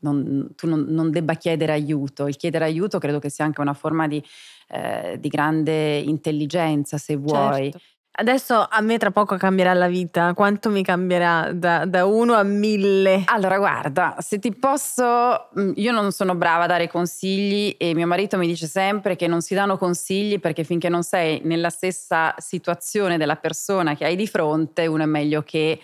non, 0.00 0.48
tu 0.56 0.66
non, 0.66 0.84
non, 0.88 1.10
debba 1.10 1.34
chiedere 1.34 1.72
aiuto. 1.72 2.26
Il 2.26 2.36
chiedere 2.36 2.64
aiuto 2.64 2.98
credo 2.98 3.18
che 3.18 3.30
sia 3.30 3.44
anche 3.44 3.60
una 3.60 3.74
forma 3.74 4.08
di, 4.08 4.22
eh, 4.68 5.16
di 5.20 5.28
grande 5.28 5.98
intelligenza, 5.98 6.98
se 6.98 7.16
vuoi. 7.16 7.70
Certo. 7.70 7.78
Adesso 8.18 8.66
a 8.70 8.80
me 8.80 8.96
tra 8.96 9.10
poco 9.10 9.36
cambierà 9.36 9.74
la 9.74 9.88
vita, 9.88 10.32
quanto 10.32 10.70
mi 10.70 10.82
cambierà 10.82 11.52
da, 11.52 11.84
da 11.84 12.06
uno 12.06 12.32
a 12.32 12.42
mille? 12.44 13.24
Allora 13.26 13.58
guarda, 13.58 14.16
se 14.20 14.38
ti 14.38 14.54
posso, 14.54 15.50
mm, 15.60 15.72
io 15.74 15.92
non 15.92 16.10
sono 16.12 16.34
brava 16.34 16.64
a 16.64 16.66
dare 16.66 16.88
consigli 16.88 17.74
e 17.76 17.92
mio 17.92 18.06
marito 18.06 18.38
mi 18.38 18.46
dice 18.46 18.66
sempre 18.68 19.16
che 19.16 19.26
non 19.26 19.42
si 19.42 19.54
danno 19.54 19.76
consigli 19.76 20.40
perché 20.40 20.64
finché 20.64 20.88
non 20.88 21.02
sei 21.02 21.42
nella 21.44 21.68
stessa 21.68 22.34
situazione 22.38 23.18
della 23.18 23.36
persona 23.36 23.94
che 23.94 24.06
hai 24.06 24.16
di 24.16 24.26
fronte, 24.26 24.86
uno 24.86 25.02
è 25.02 25.06
meglio 25.06 25.42
che 25.42 25.78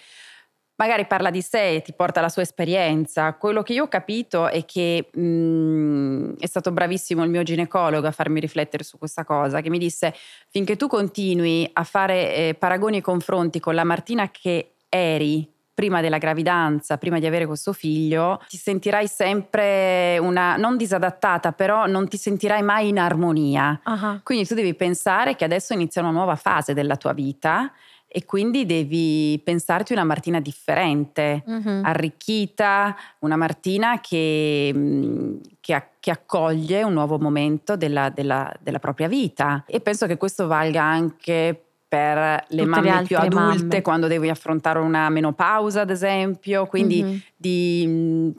magari 0.82 1.06
parla 1.06 1.30
di 1.30 1.42
sé, 1.42 1.80
ti 1.84 1.92
porta 1.92 2.20
la 2.20 2.28
sua 2.28 2.42
esperienza. 2.42 3.34
Quello 3.34 3.62
che 3.62 3.72
io 3.72 3.84
ho 3.84 3.88
capito 3.88 4.48
è 4.48 4.64
che 4.64 5.10
mh, 5.12 5.20
mhmm, 5.20 6.34
è 6.40 6.46
stato 6.46 6.72
bravissimo 6.72 7.22
il 7.22 7.30
mio 7.30 7.44
ginecologo 7.44 8.08
a 8.08 8.10
farmi 8.10 8.40
riflettere 8.40 8.82
su 8.82 8.98
questa 8.98 9.24
cosa, 9.24 9.60
che 9.60 9.70
mi 9.70 9.78
disse 9.78 10.12
finché 10.48 10.74
tu 10.76 10.88
continui 10.88 11.70
a 11.72 11.84
fare 11.84 12.34
eh, 12.34 12.54
paragoni 12.54 12.96
e 12.96 13.00
confronti 13.00 13.60
con 13.60 13.76
la 13.76 13.84
Martina 13.84 14.28
che 14.30 14.74
eri 14.88 15.48
prima 15.72 16.00
della 16.00 16.18
gravidanza, 16.18 16.98
prima 16.98 17.18
di 17.20 17.26
avere 17.26 17.46
questo 17.46 17.72
figlio, 17.72 18.42
ti 18.48 18.56
sentirai 18.56 19.06
sempre 19.06 20.18
una, 20.18 20.56
non 20.56 20.76
disadattata, 20.76 21.52
però 21.52 21.86
non 21.86 22.08
ti 22.08 22.16
sentirai 22.16 22.62
mai 22.62 22.88
in 22.88 22.98
armonia. 22.98 23.80
Uh-huh. 23.84 24.20
Quindi 24.22 24.46
tu 24.46 24.54
devi 24.54 24.74
pensare 24.74 25.34
che 25.36 25.44
adesso 25.44 25.72
inizia 25.72 26.02
una 26.02 26.10
nuova 26.10 26.36
fase 26.36 26.74
della 26.74 26.96
tua 26.96 27.12
vita 27.12 27.72
e 28.14 28.26
quindi 28.26 28.66
devi 28.66 29.40
pensarti 29.42 29.94
una 29.94 30.04
Martina 30.04 30.38
differente, 30.38 31.42
uh-huh. 31.46 31.80
arricchita, 31.82 32.94
una 33.20 33.36
Martina 33.36 34.00
che, 34.00 35.40
che, 35.58 35.82
che, 35.98 36.10
accoglie 36.10 36.82
un 36.82 36.92
nuovo 36.92 37.18
momento 37.18 37.74
della, 37.74 38.10
della, 38.10 38.52
della, 38.60 38.78
propria 38.80 39.08
vita. 39.08 39.64
E 39.66 39.80
penso 39.80 40.06
che 40.06 40.18
questo 40.18 40.46
valga 40.46 40.82
anche 40.82 41.58
per 41.88 42.44
le 42.48 42.64
Tutte 42.64 42.64
mamme 42.66 42.96
le 42.96 43.02
più 43.06 43.16
adulte 43.16 43.64
mamme. 43.64 43.80
quando 43.80 44.08
devi 44.08 44.28
affrontare 44.28 44.78
una 44.80 45.08
menopausa, 45.08 45.80
ad 45.80 45.90
esempio, 45.90 46.66
quindi 46.66 47.00
uh-huh. 47.02 47.20
di, 47.34 48.34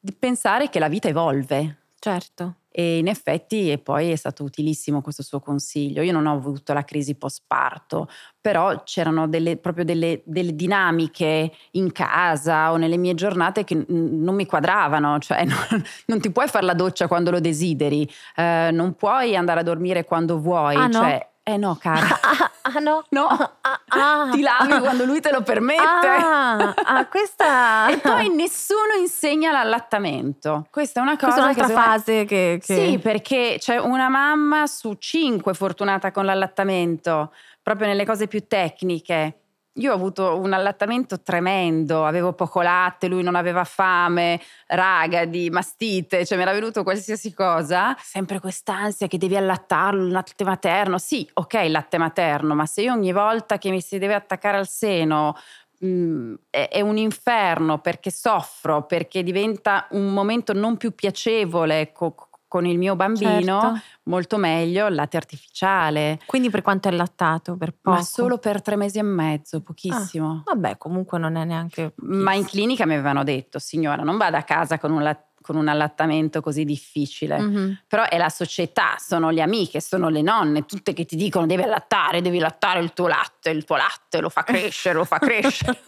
di 0.00 0.12
pensare 0.18 0.70
che 0.70 0.78
la 0.78 0.88
vita 0.88 1.08
evolve. 1.08 1.76
Certo. 1.98 2.54
E 2.72 2.98
in 2.98 3.08
effetti 3.08 3.70
e 3.70 3.78
poi 3.78 4.10
è 4.10 4.16
stato 4.16 4.44
utilissimo 4.44 5.00
questo 5.02 5.22
suo 5.22 5.40
consiglio. 5.40 6.02
Io 6.02 6.12
non 6.12 6.26
ho 6.26 6.34
avuto 6.34 6.72
la 6.72 6.84
crisi 6.84 7.16
post 7.16 7.42
parto, 7.46 8.08
però 8.40 8.82
c'erano 8.84 9.26
delle, 9.26 9.56
proprio 9.56 9.84
delle, 9.84 10.22
delle, 10.24 10.54
dinamiche 10.54 11.52
in 11.72 11.90
casa 11.92 12.70
o 12.70 12.76
nelle 12.76 12.96
mie 12.96 13.14
giornate 13.14 13.64
che 13.64 13.84
non 13.88 14.34
mi 14.34 14.46
quadravano, 14.46 15.18
cioè 15.18 15.44
non, 15.46 15.84
non, 16.06 16.20
ti 16.20 16.30
puoi 16.30 16.46
fare 16.48 16.64
la 16.64 16.74
doccia 16.74 17.08
quando 17.08 17.30
lo 17.30 17.40
desideri, 17.40 18.08
eh, 18.36 18.70
non 18.72 18.94
puoi 18.94 19.36
andare 19.36 19.60
a 19.60 19.64
dormire 19.64 20.04
quando 20.04 20.38
vuoi, 20.40 20.76
ah, 20.76 20.90
cioè 20.90 21.12
no? 21.12 21.28
Eh 21.42 21.56
no, 21.56 21.76
cara. 21.80 22.06
Ah, 22.62 22.72
ah, 22.74 22.78
no? 22.80 23.04
No. 23.10 23.26
Ah, 23.26 23.80
ah, 23.88 24.28
Ti 24.30 24.40
lavi 24.40 24.78
quando 24.80 25.04
lui 25.04 25.20
te 25.20 25.30
lo 25.30 25.42
permette. 25.42 25.82
Ah, 25.82 26.74
ah 26.74 27.06
questa... 27.06 27.88
e 27.88 27.98
poi 27.98 28.28
nessuno 28.28 28.94
insegna 28.98 29.50
l'allattamento. 29.52 30.66
Questa 30.70 31.00
è 31.00 31.02
una 31.02 31.16
cosa... 31.16 31.32
Questa 31.32 31.40
è 31.40 31.44
un'altra 31.44 31.66
che 31.66 31.72
fase 31.72 32.24
che, 32.24 32.60
che... 32.64 32.74
Sì, 32.74 32.98
perché 32.98 33.56
c'è 33.58 33.78
una 33.78 34.08
mamma 34.08 34.66
su 34.66 34.94
cinque 34.94 35.54
fortunata 35.54 36.10
con 36.10 36.24
l'allattamento, 36.24 37.32
proprio 37.62 37.86
nelle 37.86 38.04
cose 38.04 38.26
più 38.26 38.46
tecniche. 38.46 39.39
Io 39.74 39.92
ho 39.92 39.94
avuto 39.94 40.36
un 40.38 40.52
allattamento 40.52 41.22
tremendo, 41.22 42.04
avevo 42.04 42.32
poco 42.32 42.60
latte, 42.60 43.06
lui 43.06 43.22
non 43.22 43.36
aveva 43.36 43.62
fame, 43.62 44.40
ragadi, 44.66 45.48
mastite, 45.48 46.26
cioè 46.26 46.36
mi 46.36 46.42
era 46.42 46.52
venuto 46.52 46.82
qualsiasi 46.82 47.32
cosa. 47.32 47.96
Sempre 48.00 48.40
quest'ansia 48.40 49.06
che 49.06 49.16
devi 49.16 49.36
allattarlo, 49.36 50.04
il 50.04 50.10
latte 50.10 50.42
materno. 50.42 50.98
Sì, 50.98 51.28
ok, 51.34 51.54
il 51.64 51.70
latte 51.70 51.98
materno, 51.98 52.54
ma 52.56 52.66
se 52.66 52.82
io 52.82 52.92
ogni 52.92 53.12
volta 53.12 53.58
che 53.58 53.70
mi 53.70 53.80
si 53.80 53.98
deve 53.98 54.14
attaccare 54.14 54.56
al 54.56 54.66
seno 54.66 55.36
mh, 55.80 55.86
mm, 55.86 56.34
è, 56.50 56.68
è 56.68 56.80
un 56.80 56.96
inferno 56.96 57.78
perché 57.78 58.10
soffro, 58.10 58.86
perché 58.86 59.22
diventa 59.22 59.86
un 59.90 60.12
momento 60.12 60.52
non 60.52 60.76
più 60.76 60.94
piacevole. 60.94 61.92
Co- 61.92 62.29
con 62.50 62.66
il 62.66 62.78
mio 62.78 62.96
bambino 62.96 63.60
certo. 63.60 63.80
molto 64.04 64.36
meglio 64.36 64.88
il 64.88 64.96
latte 64.96 65.16
artificiale. 65.16 66.18
Quindi 66.26 66.50
per 66.50 66.62
quanto 66.62 66.88
è 66.88 66.90
allattato? 66.90 67.56
Per 67.56 67.76
poco? 67.80 67.96
Ma 67.96 68.02
solo 68.02 68.38
per 68.38 68.60
tre 68.60 68.74
mesi 68.74 68.98
e 68.98 69.04
mezzo, 69.04 69.62
pochissimo. 69.62 70.42
Ah, 70.44 70.54
vabbè, 70.54 70.76
comunque 70.76 71.20
non 71.20 71.36
è 71.36 71.44
neanche... 71.44 71.92
Pochissimo. 71.94 72.24
Ma 72.24 72.34
in 72.34 72.44
clinica 72.44 72.86
mi 72.86 72.94
avevano 72.94 73.22
detto, 73.22 73.60
signora, 73.60 74.02
non 74.02 74.16
vada 74.16 74.38
a 74.38 74.42
casa 74.42 74.80
con 74.80 74.90
un 74.90 75.00
latte 75.00 75.29
con 75.42 75.56
un 75.56 75.68
allattamento 75.68 76.40
così 76.40 76.64
difficile. 76.64 77.40
Mm-hmm. 77.40 77.72
Però 77.86 78.04
è 78.04 78.18
la 78.18 78.28
società, 78.28 78.96
sono 78.98 79.30
le 79.30 79.40
amiche, 79.40 79.80
sono 79.80 80.08
le 80.08 80.22
nonne, 80.22 80.66
tutte 80.66 80.92
che 80.92 81.04
ti 81.04 81.16
dicono 81.16 81.46
devi 81.46 81.62
allattare, 81.62 82.20
devi 82.20 82.38
allattare 82.38 82.80
il 82.80 82.92
tuo 82.92 83.06
latte, 83.06 83.50
il 83.50 83.64
tuo 83.64 83.76
latte 83.76 84.20
lo 84.20 84.28
fa 84.28 84.42
crescere, 84.42 84.96
lo 84.96 85.04
fa 85.04 85.18
crescere. 85.18 85.78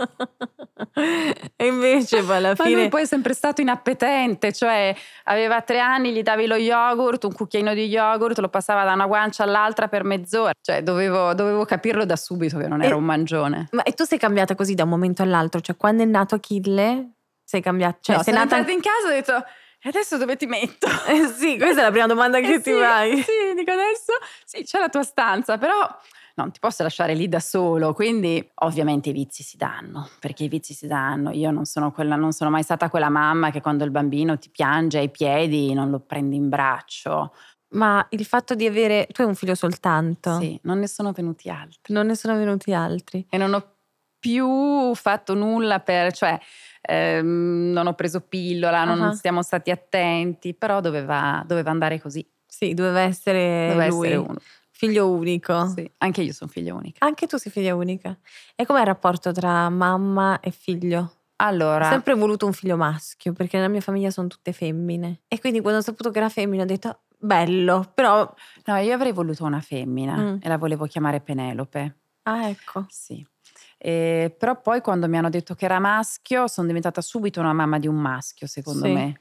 e 1.56 1.66
invece 1.66 2.22
poi 2.22 2.36
alla 2.36 2.54
fine... 2.54 2.82
Ma 2.82 2.88
poi 2.88 3.02
è 3.02 3.06
sempre 3.06 3.34
stato 3.34 3.60
inappetente, 3.60 4.52
cioè 4.52 4.94
aveva 5.24 5.60
tre 5.60 5.80
anni, 5.80 6.12
gli 6.12 6.22
davi 6.22 6.46
lo 6.46 6.56
yogurt, 6.56 7.24
un 7.24 7.32
cucchiaino 7.34 7.74
di 7.74 7.86
yogurt, 7.86 8.38
lo 8.38 8.48
passava 8.48 8.84
da 8.84 8.92
una 8.92 9.06
guancia 9.06 9.42
all'altra 9.42 9.88
per 9.88 10.04
mezz'ora. 10.04 10.52
Cioè 10.60 10.82
dovevo, 10.82 11.34
dovevo 11.34 11.64
capirlo 11.64 12.04
da 12.04 12.16
subito 12.16 12.58
che 12.58 12.68
non 12.68 12.82
era 12.82 12.94
e, 12.94 12.96
un 12.96 13.04
mangione. 13.04 13.68
Ma 13.72 13.82
e 13.82 13.92
tu 13.92 14.04
sei 14.04 14.18
cambiata 14.18 14.54
così 14.54 14.74
da 14.74 14.84
un 14.84 14.88
momento 14.88 15.22
all'altro? 15.22 15.60
Cioè 15.60 15.76
quando 15.76 16.02
è 16.02 16.06
nato 16.06 16.36
Achille 16.36 17.10
sei 17.52 17.60
cambiata? 17.60 17.98
Cioè, 18.00 18.16
no, 18.16 18.22
sei 18.22 18.32
sono 18.32 18.44
nata 18.46 18.70
in 18.70 18.80
casa 18.80 19.08
e 19.08 19.10
ho 19.10 19.14
detto 19.14 19.44
e 19.84 19.88
adesso 19.88 20.16
dove 20.16 20.36
ti 20.36 20.46
metto? 20.46 20.86
Eh 21.06 21.26
sì, 21.26 21.58
questa 21.58 21.80
è 21.80 21.84
la 21.84 21.90
prima 21.90 22.06
domanda 22.06 22.40
che 22.40 22.54
eh 22.54 22.60
ti 22.62 22.70
sì, 22.72 22.78
fai. 22.78 23.16
Sì, 23.16 23.54
dico 23.54 23.72
adesso 23.72 24.12
sì, 24.44 24.62
c'è 24.62 24.78
la 24.78 24.88
tua 24.88 25.02
stanza, 25.02 25.58
però 25.58 25.86
non 26.36 26.50
ti 26.50 26.60
posso 26.60 26.82
lasciare 26.82 27.14
lì 27.14 27.28
da 27.28 27.40
solo, 27.40 27.92
quindi 27.92 28.48
ovviamente 28.60 29.10
i 29.10 29.12
vizi 29.12 29.42
si 29.42 29.58
danno, 29.58 30.08
perché 30.18 30.44
i 30.44 30.48
vizi 30.48 30.72
si 30.72 30.86
danno. 30.86 31.30
Io 31.32 31.50
non 31.50 31.66
sono, 31.66 31.92
quella, 31.92 32.16
non 32.16 32.32
sono 32.32 32.48
mai 32.48 32.62
stata 32.62 32.88
quella 32.88 33.10
mamma 33.10 33.50
che 33.50 33.60
quando 33.60 33.84
il 33.84 33.90
bambino 33.90 34.38
ti 34.38 34.48
piange 34.48 34.98
ai 34.98 35.10
piedi 35.10 35.74
non 35.74 35.90
lo 35.90 35.98
prendi 36.00 36.36
in 36.36 36.48
braccio. 36.48 37.34
Ma 37.72 38.06
il 38.10 38.24
fatto 38.24 38.54
di 38.54 38.66
avere... 38.66 39.08
Tu 39.10 39.22
hai 39.22 39.26
un 39.26 39.34
figlio 39.34 39.54
soltanto? 39.54 40.38
Sì, 40.38 40.58
non 40.62 40.78
ne 40.78 40.86
sono 40.86 41.12
venuti 41.12 41.50
altri. 41.50 41.92
Non 41.92 42.06
ne 42.06 42.14
sono 42.14 42.36
venuti 42.36 42.72
altri. 42.72 43.26
E 43.28 43.36
non 43.36 43.52
ho 43.54 43.76
più 44.18 44.94
fatto 44.94 45.34
nulla 45.34 45.80
per... 45.80 46.12
Cioè, 46.12 46.38
ehm, 46.82 47.70
non 47.72 47.86
ho 47.86 47.94
preso 47.94 48.20
pillola, 48.20 48.84
non 48.84 49.00
uh-huh. 49.00 49.12
siamo 49.12 49.42
stati 49.42 49.70
attenti, 49.70 50.52
però 50.54 50.80
doveva, 50.80 51.42
doveva 51.46 51.70
andare 51.70 52.00
così. 52.00 52.26
Sì, 52.46 52.74
doveva 52.74 53.00
essere 53.00 53.68
doveva 53.70 53.88
lui. 53.88 54.06
Essere 54.08 54.20
uno. 54.20 54.36
Figlio 54.70 55.10
unico. 55.10 55.68
Sì, 55.68 55.90
anche 55.98 56.22
io 56.22 56.32
sono 56.32 56.50
figlia 56.50 56.74
unica. 56.74 57.06
Anche 57.06 57.26
tu 57.26 57.36
sei 57.36 57.52
figlia 57.52 57.74
unica. 57.74 58.18
E 58.56 58.66
com'è 58.66 58.80
il 58.80 58.86
rapporto 58.86 59.30
tra 59.32 59.68
mamma 59.70 60.40
e 60.40 60.50
figlio? 60.50 61.12
Allora, 61.36 61.86
ho 61.86 61.90
sempre 61.90 62.14
voluto 62.14 62.46
un 62.46 62.52
figlio 62.52 62.76
maschio 62.76 63.32
perché 63.32 63.56
nella 63.56 63.68
mia 63.68 63.80
famiglia 63.80 64.10
sono 64.10 64.28
tutte 64.28 64.52
femmine. 64.52 65.22
E 65.28 65.40
quindi 65.40 65.60
quando 65.60 65.78
ho 65.78 65.82
saputo 65.82 66.10
che 66.10 66.18
era 66.18 66.28
femmina 66.28 66.64
ho 66.64 66.66
detto 66.66 67.02
bello, 67.16 67.90
però... 67.94 68.32
No, 68.64 68.76
io 68.76 68.94
avrei 68.94 69.12
voluto 69.12 69.44
una 69.44 69.60
femmina 69.60 70.16
mm. 70.16 70.36
e 70.40 70.48
la 70.48 70.58
volevo 70.58 70.86
chiamare 70.86 71.20
Penelope. 71.20 71.98
Ah, 72.22 72.48
ecco. 72.48 72.86
Sì. 72.88 73.24
Eh, 73.84 74.32
però 74.38 74.60
poi 74.60 74.80
quando 74.80 75.08
mi 75.08 75.18
hanno 75.18 75.28
detto 75.28 75.56
che 75.56 75.64
era 75.64 75.80
maschio 75.80 76.46
sono 76.46 76.68
diventata 76.68 77.00
subito 77.00 77.40
una 77.40 77.52
mamma 77.52 77.80
di 77.80 77.88
un 77.88 77.96
maschio, 77.96 78.46
secondo 78.46 78.84
sì. 78.84 78.92
me. 78.92 79.20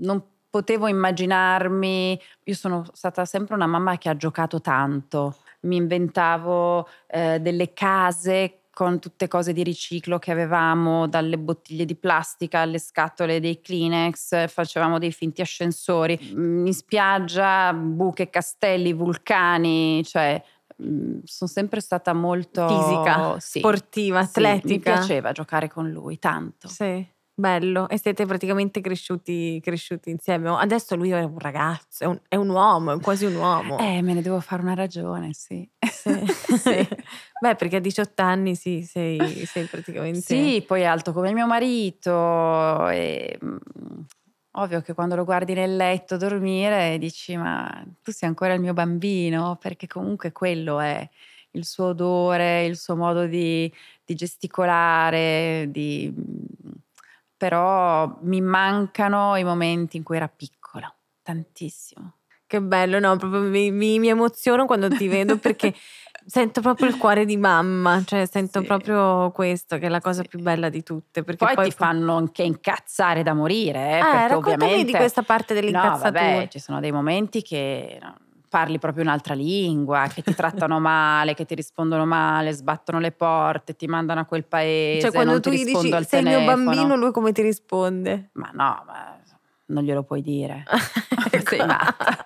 Non 0.00 0.22
potevo 0.50 0.86
immaginarmi, 0.86 2.20
io 2.44 2.54
sono 2.54 2.84
stata 2.92 3.24
sempre 3.24 3.54
una 3.54 3.66
mamma 3.66 3.96
che 3.96 4.10
ha 4.10 4.16
giocato 4.16 4.60
tanto, 4.60 5.36
mi 5.60 5.76
inventavo 5.76 6.86
eh, 7.06 7.40
delle 7.40 7.72
case 7.72 8.60
con 8.76 8.98
tutte 8.98 9.28
cose 9.28 9.54
di 9.54 9.62
riciclo 9.62 10.18
che 10.18 10.30
avevamo, 10.30 11.08
dalle 11.08 11.38
bottiglie 11.38 11.86
di 11.86 11.94
plastica 11.94 12.60
alle 12.60 12.78
scatole 12.78 13.40
dei 13.40 13.62
Kleenex, 13.62 14.48
facevamo 14.48 14.98
dei 14.98 15.12
finti 15.12 15.40
ascensori, 15.40 16.18
in 16.32 16.74
spiaggia, 16.74 17.72
buche, 17.72 18.28
castelli, 18.28 18.92
vulcani, 18.92 20.04
cioè 20.04 20.42
mm, 20.82 21.20
sono 21.24 21.50
sempre 21.50 21.80
stata 21.80 22.12
molto 22.12 22.66
Fisica, 22.66 23.38
sì, 23.40 23.58
sportiva, 23.58 24.24
sì, 24.24 24.40
mi 24.40 24.46
atletica. 24.46 24.92
piaceva 24.92 25.32
giocare 25.32 25.68
con 25.68 25.90
lui 25.90 26.18
tanto. 26.18 26.68
Sì, 26.68 27.06
bello. 27.34 27.88
E 27.88 27.98
siete 27.98 28.24
praticamente 28.24 28.80
cresciuti, 28.80 29.60
cresciuti 29.62 30.10
insieme. 30.10 30.48
Adesso 30.50 30.96
lui 30.96 31.10
è 31.10 31.22
un 31.22 31.38
ragazzo, 31.38 32.04
è 32.04 32.06
un, 32.06 32.20
è 32.28 32.36
un 32.36 32.48
uomo, 32.48 32.92
è 32.92 33.00
quasi 33.00 33.26
un 33.26 33.34
uomo. 33.36 33.76
Eh, 33.86 34.02
me 34.02 34.14
ne 34.14 34.22
devo 34.22 34.40
fare 34.40 34.62
una 34.62 34.74
ragione, 34.74 35.32
sì. 35.32 35.68
Sì, 35.78 36.24
sì. 36.56 36.88
Beh, 37.40 37.54
perché 37.56 37.76
a 37.76 37.80
18 37.80 38.22
anni 38.22 38.54
sì, 38.54 38.82
sei, 38.82 39.44
sei 39.46 39.64
praticamente... 39.64 40.20
Sì, 40.20 40.64
poi 40.66 40.80
è 40.80 40.84
alto 40.84 41.12
come 41.12 41.32
mio 41.32 41.46
marito 41.46 42.88
e 42.88 43.38
mm, 43.44 43.56
ovvio 44.56 44.80
che 44.82 44.94
quando 44.94 45.14
lo 45.14 45.24
guardi 45.24 45.54
nel 45.54 45.76
letto 45.76 46.16
dormire 46.16 46.98
dici 46.98 47.36
ma 47.36 47.84
tu 48.02 48.10
sei 48.12 48.28
ancora 48.28 48.54
il 48.54 48.60
mio 48.60 48.72
bambino 48.72 49.56
perché 49.60 49.86
comunque 49.86 50.32
quello 50.32 50.80
è 50.80 51.08
il 51.56 51.64
suo 51.64 51.86
odore, 51.86 52.64
il 52.64 52.76
suo 52.76 52.96
modo 52.96 53.26
di, 53.26 53.72
di 54.04 54.14
gesticolare, 54.14 55.66
di... 55.70 56.12
però 57.36 58.18
mi 58.22 58.40
mancano 58.40 59.36
i 59.36 59.44
momenti 59.44 59.96
in 59.96 60.02
cui 60.02 60.16
era 60.16 60.28
piccolo, 60.28 60.94
tantissimo. 61.22 62.12
Che 62.46 62.60
bello, 62.60 63.00
no, 63.00 63.16
proprio 63.16 63.40
mi, 63.40 63.72
mi, 63.72 63.98
mi 63.98 64.08
emoziono 64.08 64.66
quando 64.66 64.88
ti 64.88 65.08
vedo 65.08 65.36
perché 65.36 65.74
sento 66.26 66.60
proprio 66.60 66.88
il 66.88 66.96
cuore 66.96 67.24
di 67.24 67.36
mamma, 67.36 68.02
cioè 68.04 68.26
sento 68.26 68.60
Sì. 68.60 68.66
proprio 68.66 69.30
questo, 69.30 69.78
che 69.78 69.86
è 69.86 69.88
la 69.88 70.00
cosa 70.00 70.22
Sì. 70.22 70.28
più 70.28 70.40
bella 70.40 70.68
di 70.68 70.82
tutte. 70.82 71.22
Perché 71.22 71.44
Poi, 71.44 71.54
poi, 71.54 71.64
ti 71.68 71.70
fanno 71.70 72.16
anche 72.16 72.42
incazzare 72.42 73.22
da 73.22 73.32
morire, 73.32 73.78
eh, 73.78 73.98
Eh, 73.98 74.02
perché 74.02 74.34
ovviamente... 74.34 74.84
di 74.84 74.92
questa 74.92 75.22
parte 75.22 75.54
No, 75.54 75.60
dell'incazzatura. 75.60 76.10
vabbè, 76.10 76.48
ci 76.48 76.58
sono 76.58 76.80
dei 76.80 76.92
momenti 76.92 77.42
che 77.42 77.98
no, 78.02 78.14
parli 78.48 78.78
proprio 78.78 79.02
un'altra 79.04 79.34
lingua, 79.34 80.06
che 80.12 80.22
ti 80.22 80.34
trattano 80.34 80.78
male, 80.80 81.34
che 81.34 81.44
ti 81.44 81.54
rispondono 81.54 82.04
male, 82.06 82.52
sbattono 82.52 82.98
le 82.98 83.12
porte, 83.12 83.76
ti 83.76 83.86
mandano 83.86 84.20
a 84.20 84.24
quel 84.24 84.44
paese, 84.44 85.02
cioè, 85.02 85.12
quando 85.12 85.40
tu 85.40 85.50
gli 85.50 85.64
dici 85.64 85.90
sei 86.04 86.20
il 86.20 86.26
mio 86.26 86.38
telefono. 86.38 86.44
bambino, 86.44 86.96
lui 86.96 87.12
come 87.12 87.32
ti 87.32 87.42
risponde? 87.42 88.30
Ma 88.32 88.50
no, 88.52 88.82
ma 88.86 89.16
non 89.66 89.82
glielo 89.84 90.02
puoi 90.02 90.22
dire. 90.22 90.64
Sei 91.46 91.58
matta. 91.66 92.16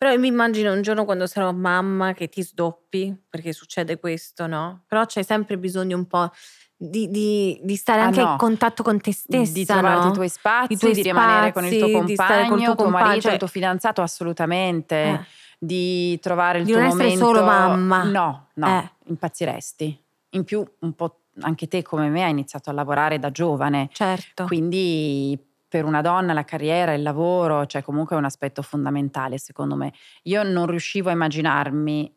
Però 0.00 0.12
io 0.12 0.18
mi 0.18 0.28
immagino 0.28 0.72
un 0.72 0.80
giorno 0.80 1.04
quando 1.04 1.26
sarò 1.26 1.52
mamma 1.52 2.14
che 2.14 2.30
ti 2.30 2.42
sdoppi, 2.42 3.14
perché 3.28 3.52
succede 3.52 3.98
questo, 4.00 4.46
no? 4.46 4.84
Però 4.86 5.04
c'hai 5.06 5.24
sempre 5.24 5.58
bisogno 5.58 5.94
un 5.94 6.06
po' 6.06 6.30
di, 6.74 7.10
di- 7.10 7.60
di 7.62 7.76
stare 7.76 8.00
Ah, 8.00 8.04
anche 8.06 8.22
no. 8.22 8.30
in 8.30 8.36
contatto 8.38 8.82
con 8.82 8.98
te 8.98 9.12
stessa, 9.12 9.52
di 9.52 9.66
trovarti 9.66 10.04
no? 10.06 10.10
i 10.10 10.14
tuoi 10.14 10.28
spazi, 10.30 10.72
I 10.72 10.76
tuoi 10.78 10.94
di 10.94 11.02
rimanere 11.02 11.52
con 11.52 11.66
il 11.66 11.76
tuo 11.78 11.88
spazi, 11.88 12.04
di 12.06 12.16
compagno, 12.16 12.48
col 12.48 12.58
tuo 12.64 12.74
tuo 12.74 12.84
compagno, 12.84 13.04
marito, 13.04 13.20
cioè- 13.24 13.32
il 13.34 13.38
tuo 13.38 13.46
fidanzato, 13.48 14.00
assolutamente. 14.00 14.94
Eh. 14.96 15.20
Di 15.62 16.18
trovare 16.20 16.60
il 16.60 16.64
Di 16.64 16.70
tuo 16.72 16.80
non 16.80 16.88
essere 16.92 17.04
momento. 17.08 17.24
solo 17.26 17.44
mamma. 17.44 18.02
No, 18.04 18.46
no, 18.54 18.66
Eh. 18.80 18.90
impazziresti. 19.08 20.04
In 20.30 20.44
più, 20.44 20.66
un 20.78 20.94
po' 20.94 21.24
anche 21.42 21.68
te 21.68 21.82
come 21.82 22.08
me 22.08 22.24
hai 22.24 22.30
iniziato 22.30 22.70
a 22.70 22.72
lavorare 22.72 23.18
da 23.18 23.30
giovane. 23.30 23.90
Certo. 23.92 24.46
Quindi 24.46 25.38
per 25.70 25.84
una 25.84 26.00
donna 26.00 26.32
la 26.32 26.44
carriera, 26.44 26.92
il 26.92 27.02
lavoro, 27.02 27.64
cioè 27.64 27.82
comunque 27.82 28.16
è 28.16 28.18
un 28.18 28.24
aspetto 28.24 28.60
fondamentale 28.60 29.38
secondo 29.38 29.76
me. 29.76 29.92
Io 30.24 30.42
non 30.42 30.66
riuscivo 30.66 31.10
a 31.10 31.12
immaginarmi 31.12 32.12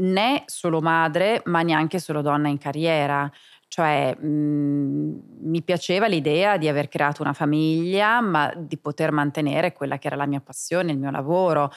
né 0.00 0.42
solo 0.44 0.80
madre, 0.82 1.40
ma 1.46 1.62
neanche 1.62 1.98
solo 1.98 2.20
donna 2.20 2.48
in 2.48 2.58
carriera. 2.58 3.30
Cioè 3.68 4.14
mh, 4.14 5.20
mi 5.44 5.62
piaceva 5.62 6.08
l'idea 6.08 6.58
di 6.58 6.68
aver 6.68 6.88
creato 6.88 7.22
una 7.22 7.32
famiglia, 7.32 8.20
ma 8.20 8.52
di 8.54 8.76
poter 8.76 9.12
mantenere 9.12 9.72
quella 9.72 9.96
che 9.96 10.08
era 10.08 10.16
la 10.16 10.26
mia 10.26 10.40
passione, 10.40 10.92
il 10.92 10.98
mio 10.98 11.10
lavoro. 11.10 11.70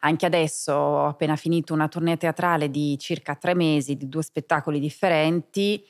Anche 0.00 0.26
adesso 0.26 0.72
ho 0.74 1.06
appena 1.06 1.36
finito 1.36 1.72
una 1.72 1.88
tournée 1.88 2.18
teatrale 2.18 2.70
di 2.70 2.98
circa 2.98 3.34
tre 3.34 3.54
mesi, 3.54 3.96
di 3.96 4.08
due 4.10 4.22
spettacoli 4.22 4.78
differenti 4.78 5.82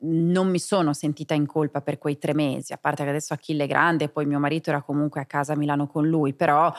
non 0.00 0.48
mi 0.48 0.58
sono 0.58 0.92
sentita 0.92 1.34
in 1.34 1.46
colpa 1.46 1.80
per 1.80 1.98
quei 1.98 2.18
tre 2.18 2.34
mesi, 2.34 2.72
a 2.72 2.78
parte 2.78 3.04
che 3.04 3.10
adesso 3.10 3.34
Achille 3.34 3.64
è 3.64 3.66
grande 3.66 4.04
e 4.04 4.08
poi 4.08 4.26
mio 4.26 4.38
marito 4.38 4.70
era 4.70 4.82
comunque 4.82 5.20
a 5.20 5.24
casa 5.24 5.52
a 5.54 5.56
Milano 5.56 5.86
con 5.86 6.08
lui, 6.08 6.34
però 6.34 6.72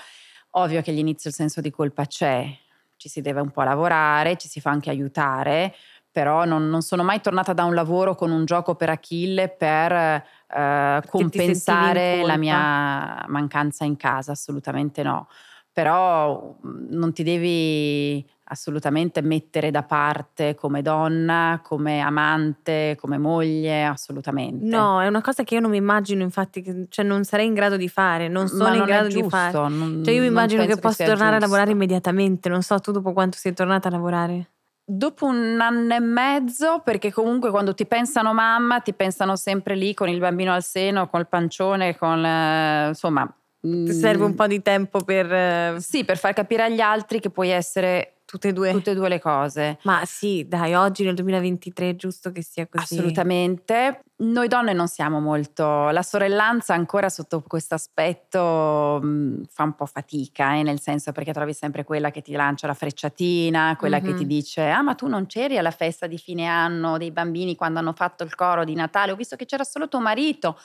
ovvio 0.51 0.81
che 0.81 0.91
all'inizio 0.91 1.29
il 1.29 1.35
senso 1.35 1.61
di 1.61 1.71
colpa 1.71 2.05
c'è, 2.05 2.47
ci 2.95 3.09
si 3.09 3.21
deve 3.21 3.41
un 3.41 3.51
po' 3.51 3.63
lavorare, 3.63 4.37
ci 4.37 4.47
si 4.47 4.61
fa 4.61 4.69
anche 4.69 4.89
aiutare, 4.89 5.73
però 6.11 6.45
non, 6.45 6.69
non 6.69 6.81
sono 6.81 7.03
mai 7.03 7.19
tornata 7.19 7.51
da 7.51 7.65
un 7.65 7.73
lavoro 7.73 8.15
con 8.15 8.31
un 8.31 8.45
gioco 8.45 8.75
per 8.75 8.89
Achille 8.89 9.49
per 9.49 9.91
eh, 9.91 11.01
compensare 11.07 12.23
la 12.25 12.37
mia 12.37 13.25
mancanza 13.27 13.83
in 13.83 13.97
casa, 13.97 14.31
assolutamente 14.31 15.03
no. 15.03 15.27
Però 15.73 16.55
mm, 16.65 16.87
non 16.91 17.11
ti 17.11 17.21
devi 17.21 18.25
assolutamente 18.47 19.21
mettere 19.21 19.71
da 19.71 19.83
parte 19.83 20.55
come 20.55 20.81
donna, 20.81 21.59
come 21.63 21.99
amante, 21.99 22.95
come 22.99 23.17
moglie, 23.17 23.83
assolutamente. 23.85 24.65
No, 24.75 25.01
è 25.01 25.07
una 25.07 25.21
cosa 25.21 25.43
che 25.43 25.55
io 25.55 25.61
non 25.61 25.71
mi 25.71 25.77
immagino, 25.77 26.21
infatti, 26.21 26.85
cioè 26.89 27.05
non 27.05 27.23
sarei 27.23 27.47
in 27.47 27.53
grado 27.53 27.77
di 27.77 27.89
fare, 27.89 28.27
non 28.27 28.47
sono 28.47 28.69
in 28.73 28.79
non 28.79 28.83
è 28.83 28.91
grado 28.91 29.07
di 29.07 29.13
giusto, 29.13 29.29
fare. 29.29 29.69
non- 29.69 30.01
Cioè 30.03 30.13
io 30.13 30.21
mi 30.21 30.27
immagino 30.27 30.65
che 30.65 30.77
posso 30.77 31.03
tornare 31.03 31.27
a 31.27 31.31
giusto. 31.31 31.39
lavorare 31.45 31.71
immediatamente, 31.71 32.49
non 32.49 32.61
so 32.61 32.79
tu 32.79 32.91
dopo 32.91 33.13
quanto 33.13 33.37
sei 33.37 33.53
tornata 33.53 33.87
a 33.87 33.91
lavorare. 33.91 34.49
Dopo 34.87 35.25
un 35.25 35.57
anno 35.59 35.95
e 35.95 35.99
mezzo, 35.99 36.81
perché 36.83 37.11
comunque 37.11 37.49
quando 37.49 37.73
ti 37.73 37.87
pensano 37.87 38.33
mamma, 38.35 38.81
ti 38.81 38.93
pensano 38.93 39.35
sempre 39.35 39.73
lì 39.75 39.95
con 39.95 40.07
il 40.09 40.19
bambino 40.19 40.53
al 40.53 40.61
seno, 40.61 41.07
col 41.09 41.27
pancione, 41.27 41.97
con 41.97 42.23
eh, 42.23 42.87
insomma. 42.89 43.27
Ti 43.59 43.93
serve 43.93 44.25
un 44.25 44.35
po' 44.35 44.45
di 44.45 44.61
tempo 44.61 44.99
per 45.03 45.31
eh, 45.33 45.75
Sì, 45.79 46.05
per 46.05 46.19
far 46.19 46.33
capire 46.33 46.65
agli 46.65 46.81
altri 46.81 47.19
che 47.19 47.31
puoi 47.31 47.49
essere 47.49 48.14
tutte 48.35 48.49
e 48.49 48.53
due. 48.53 48.71
tutte 48.71 48.91
e 48.91 48.95
due 48.95 49.07
le 49.09 49.19
cose. 49.19 49.77
Ma 49.83 50.01
sì, 50.05 50.45
dai, 50.47 50.73
oggi 50.73 51.03
nel 51.03 51.15
2023 51.15 51.89
è 51.91 51.95
giusto 51.95 52.31
che 52.31 52.43
sia 52.43 52.67
così. 52.67 52.95
Assolutamente. 52.95 54.01
Noi 54.17 54.47
donne 54.47 54.73
non 54.73 54.87
siamo 54.87 55.19
molto. 55.19 55.89
La 55.89 56.01
sorellanza 56.01 56.73
ancora 56.73 57.09
sotto 57.09 57.41
questo 57.45 57.75
aspetto 57.75 58.99
mh, 59.01 59.43
fa 59.49 59.63
un 59.63 59.75
po' 59.75 59.85
fatica, 59.85 60.53
eh, 60.55 60.63
nel 60.63 60.79
senso 60.79 61.11
perché 61.11 61.33
trovi 61.33 61.53
sempre 61.53 61.83
quella 61.83 62.11
che 62.11 62.21
ti 62.21 62.31
lancia 62.33 62.67
la 62.67 62.73
frecciatina, 62.73 63.75
quella 63.77 63.99
che 63.99 64.11
Mhm. 64.11 64.15
ti 64.15 64.25
dice: 64.25 64.69
Ah, 64.69 64.81
ma 64.81 64.95
tu 64.95 65.07
non 65.07 65.25
c'eri 65.25 65.57
alla 65.57 65.71
festa 65.71 66.07
di 66.07 66.17
fine 66.17 66.45
anno 66.45 66.97
dei 66.97 67.11
bambini 67.11 67.55
quando 67.55 67.79
hanno 67.79 67.93
fatto 67.93 68.23
il 68.23 68.35
coro 68.35 68.63
di 68.63 68.73
Natale? 68.75 69.11
Ho 69.11 69.15
visto 69.15 69.35
che 69.35 69.45
c'era 69.45 69.63
solo 69.63 69.87
tuo 69.89 69.99
marito. 69.99 70.57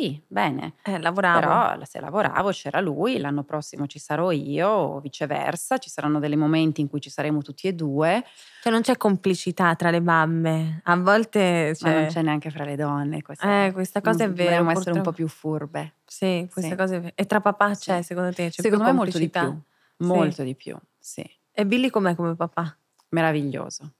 Sì, 0.00 0.22
bene. 0.28 0.74
Eh, 0.84 0.98
lavoravo. 1.00 1.66
Però 1.74 1.84
se 1.84 1.98
lavoravo 2.00 2.50
c'era 2.50 2.80
lui, 2.80 3.18
l'anno 3.18 3.42
prossimo 3.42 3.86
ci 3.88 3.98
sarò 3.98 4.30
io, 4.30 4.68
o 4.68 5.00
viceversa, 5.00 5.78
ci 5.78 5.90
saranno 5.90 6.20
dei 6.20 6.36
momenti 6.36 6.80
in 6.80 6.88
cui 6.88 7.00
ci 7.00 7.10
saremo 7.10 7.42
tutti 7.42 7.66
e 7.66 7.72
due, 7.74 8.24
Cioè 8.62 8.72
non 8.72 8.82
c'è 8.82 8.96
complicità 8.96 9.74
tra 9.76 9.90
le 9.90 10.00
mamme. 10.00 10.80
A 10.84 10.96
volte 10.96 11.74
ma 11.80 11.92
non 11.92 12.06
cioè, 12.06 12.06
c'è 12.06 12.22
neanche 12.22 12.50
fra 12.50 12.64
le 12.64 12.74
donne. 12.76 13.22
Questa, 13.22 13.52
Eh, 13.66 13.70
questa 13.72 14.00
cosa 14.00 14.24
è 14.24 14.32
vera, 14.32 14.64
Dovremmo 14.64 14.70
essere 14.70 14.94
un 14.94 15.00
po' 15.00 15.12
più 15.12 15.28
furbe. 15.28 15.94
Sì, 16.04 16.48
questa 16.50 16.74
Sì. 16.74 16.76
cosa 16.76 16.96
è 16.96 17.00
vera. 17.00 17.12
E 17.14 17.26
tra 17.26 17.40
papà 17.40 17.76
c'è, 17.76 18.00
Sì. 18.00 18.02
secondo 18.02 18.32
te? 18.32 18.50
C'è 18.50 18.62
Secondo 18.62 18.84
me 18.84 18.92
molto 18.92 19.18
di 19.18 19.30
complicità? 19.30 19.30
più, 19.30 19.60
Sì. 19.98 20.06
molto 20.06 20.42
di 20.42 20.54
più, 20.56 20.76
sì, 20.98 21.24
E 21.54 21.66
Billy 21.66 21.90
com'è 21.90 22.14
come 22.14 22.34
papà? 22.36 22.78
meraviglioso. 23.10 23.92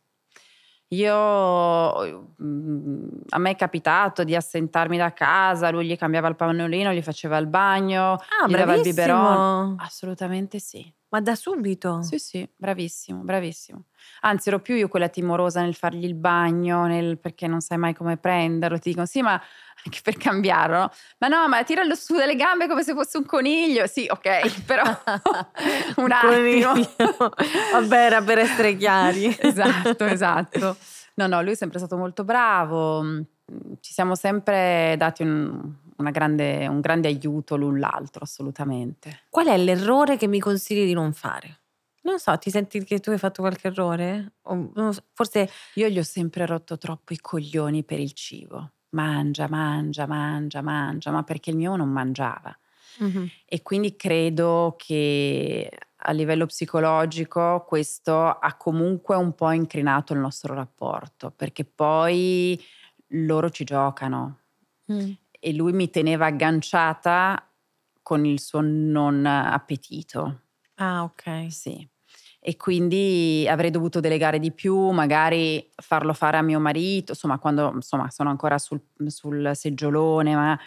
Io, 0.92 2.33
mm, 2.42 3.09
a 3.29 3.38
me 3.38 3.51
è 3.51 3.57
capitato 3.57 4.24
di 4.24 4.35
assentarmi 4.35 4.96
da 4.96 5.12
casa, 5.12 5.70
lui 5.70 5.87
gli 5.87 5.96
cambiava 5.98 6.29
il 6.29 6.37
pannolino, 6.37 6.92
gli 6.92 7.03
faceva 7.03 7.37
il 7.37 7.46
bagno, 7.46 8.12
Ah, 8.40 8.46
gli 8.46 8.55
dava 8.55 8.72
il 8.74 8.81
bravissimo. 8.81 8.83
biberon. 8.83 9.74
Assolutamente 9.77 10.59
sì. 10.59 10.90
Ma 11.11 11.21
da 11.21 11.35
subito? 11.35 12.03
Sì, 12.03 12.18
sì, 12.18 12.47
bravissimo, 12.55 13.23
bravissimo. 13.23 13.85
Anzi, 14.21 14.49
ero 14.51 14.61
più 14.61 14.75
io 14.75 14.88
quella 14.88 15.09
timorosa 15.09 15.62
nel 15.62 15.75
fargli 15.75 16.05
il 16.05 16.14
bagno, 16.14 16.85
nel- 16.87 17.18
perché 17.18 17.47
non 17.47 17.61
sai 17.61 17.79
mai 17.79 17.94
come 17.94 18.18
prenderlo. 18.18 18.79
Ti 18.79 18.90
dicono, 18.90 19.07
sì, 19.07 19.23
ma 19.23 19.33
anche 19.85 20.01
per 20.03 20.18
cambiarlo. 20.18 20.77
no? 20.77 20.90
Ma 21.18 21.29
no, 21.29 21.49
ma 21.49 21.62
tiralo 21.64 21.94
su 21.94 22.14
dalle 22.14 22.37
gambe 22.37 22.68
come 22.68 22.83
se 22.83 22.92
fosse 22.92 23.16
un 23.16 23.25
coniglio. 23.25 23.87
Sì, 23.87 24.07
ok, 24.11 24.62
però 24.66 24.83
un 25.97 26.12
attimo. 26.12 26.73
Vabbè, 27.73 27.97
era 27.97 28.21
per 28.21 28.38
essere 28.38 28.77
chiari. 28.77 29.35
esatto, 29.40 30.05
esatto. 30.05 30.77
No, 31.14 31.27
no, 31.27 31.40
lui 31.42 31.53
è 31.53 31.57
sempre 31.57 31.79
stato 31.79 31.97
molto 31.97 32.23
bravo. 32.23 33.03
Ci 33.81 33.92
siamo 33.94 34.14
sempre 34.14 34.94
dati 34.99 35.23
un, 35.23 35.73
grande- 36.11 36.67
un 36.67 36.81
grande 36.81 37.09
aiuto 37.09 37.57
l'un 37.57 37.79
l'altro, 37.79 38.25
assolutamente. 38.25 39.23
Qual 39.31 39.47
è 39.47 39.57
l'errore 39.57 40.17
che 40.17 40.27
mi 40.27 40.41
consigli 40.41 40.85
di 40.85 40.93
non 40.93 41.13
fare? 41.13 41.61
Non 42.03 42.19
so, 42.19 42.37
ti 42.39 42.51
senti 42.51 42.83
che 42.85 43.01
tu 43.01 43.11
hai 43.11 43.19
fatto 43.19 43.43
qualche 43.43 43.69
errore? 43.69 44.35
O, 44.43 44.71
forse 45.13 45.51
Io 45.75 45.89
gli 45.89 45.99
ho 45.99 46.03
sempre 46.03 46.47
rotto 46.47 46.79
troppo 46.79 47.13
i 47.13 47.19
coglioni 47.21 47.85
per 47.85 47.99
il 47.99 48.13
cibo. 48.13 48.73
Mangia, 48.91 49.49
mangia, 49.49 50.07
mangia, 50.07 50.63
mangia, 50.63 51.11
ma 51.11 51.23
perché 51.23 51.51
il 51.51 51.57
mio 51.57 51.77
non 51.77 51.91
mangiava. 51.91 52.57
E 53.45 53.63
quindi 53.63 53.97
credo 53.97 54.75
che 54.79 55.71
a 56.03 56.13
livello 56.13 56.47
psicologico 56.47 57.65
questo 57.67 58.15
ha 58.29 58.57
comunque 58.57 59.17
un 59.17 59.35
po' 59.35 59.51
incrinato 59.51 60.13
il 60.13 60.21
nostro 60.21 60.55
rapporto, 60.55 61.31
perché 61.31 61.65
poi 61.65 62.59
loro 63.09 63.51
ci 63.51 63.65
giocano 63.65 64.39
Mm. 64.91 65.13
E 65.38 65.53
lui 65.55 65.72
mi 65.72 65.90
teneva 65.90 66.27
agganciata 66.27 67.42
con 68.03 68.24
il 68.24 68.40
suo 68.40 68.61
non 68.62 69.24
appetito. 69.27 70.42
Ah, 70.77 71.03
ok. 71.05 71.46
Sì. 71.53 71.88
e 72.40 72.57
quindi 72.57 73.46
avrei 73.48 73.70
dovuto 73.70 74.01
delegare 74.01 74.38
di 74.38 74.53
più, 74.53 74.90
magari 74.90 75.68
farlo 75.77 76.12
fare 76.12 76.37
a 76.37 76.42
mio 76.42 76.61
marito, 76.61 77.12
insomma 77.12 77.38
quando 77.38 77.72
insomma, 77.74 78.11
sono 78.11 78.31
ancora 78.31 78.59
sul, 78.59 78.81
sul 79.07 79.51
seggiolone, 79.55 80.35
ma, 80.35 80.59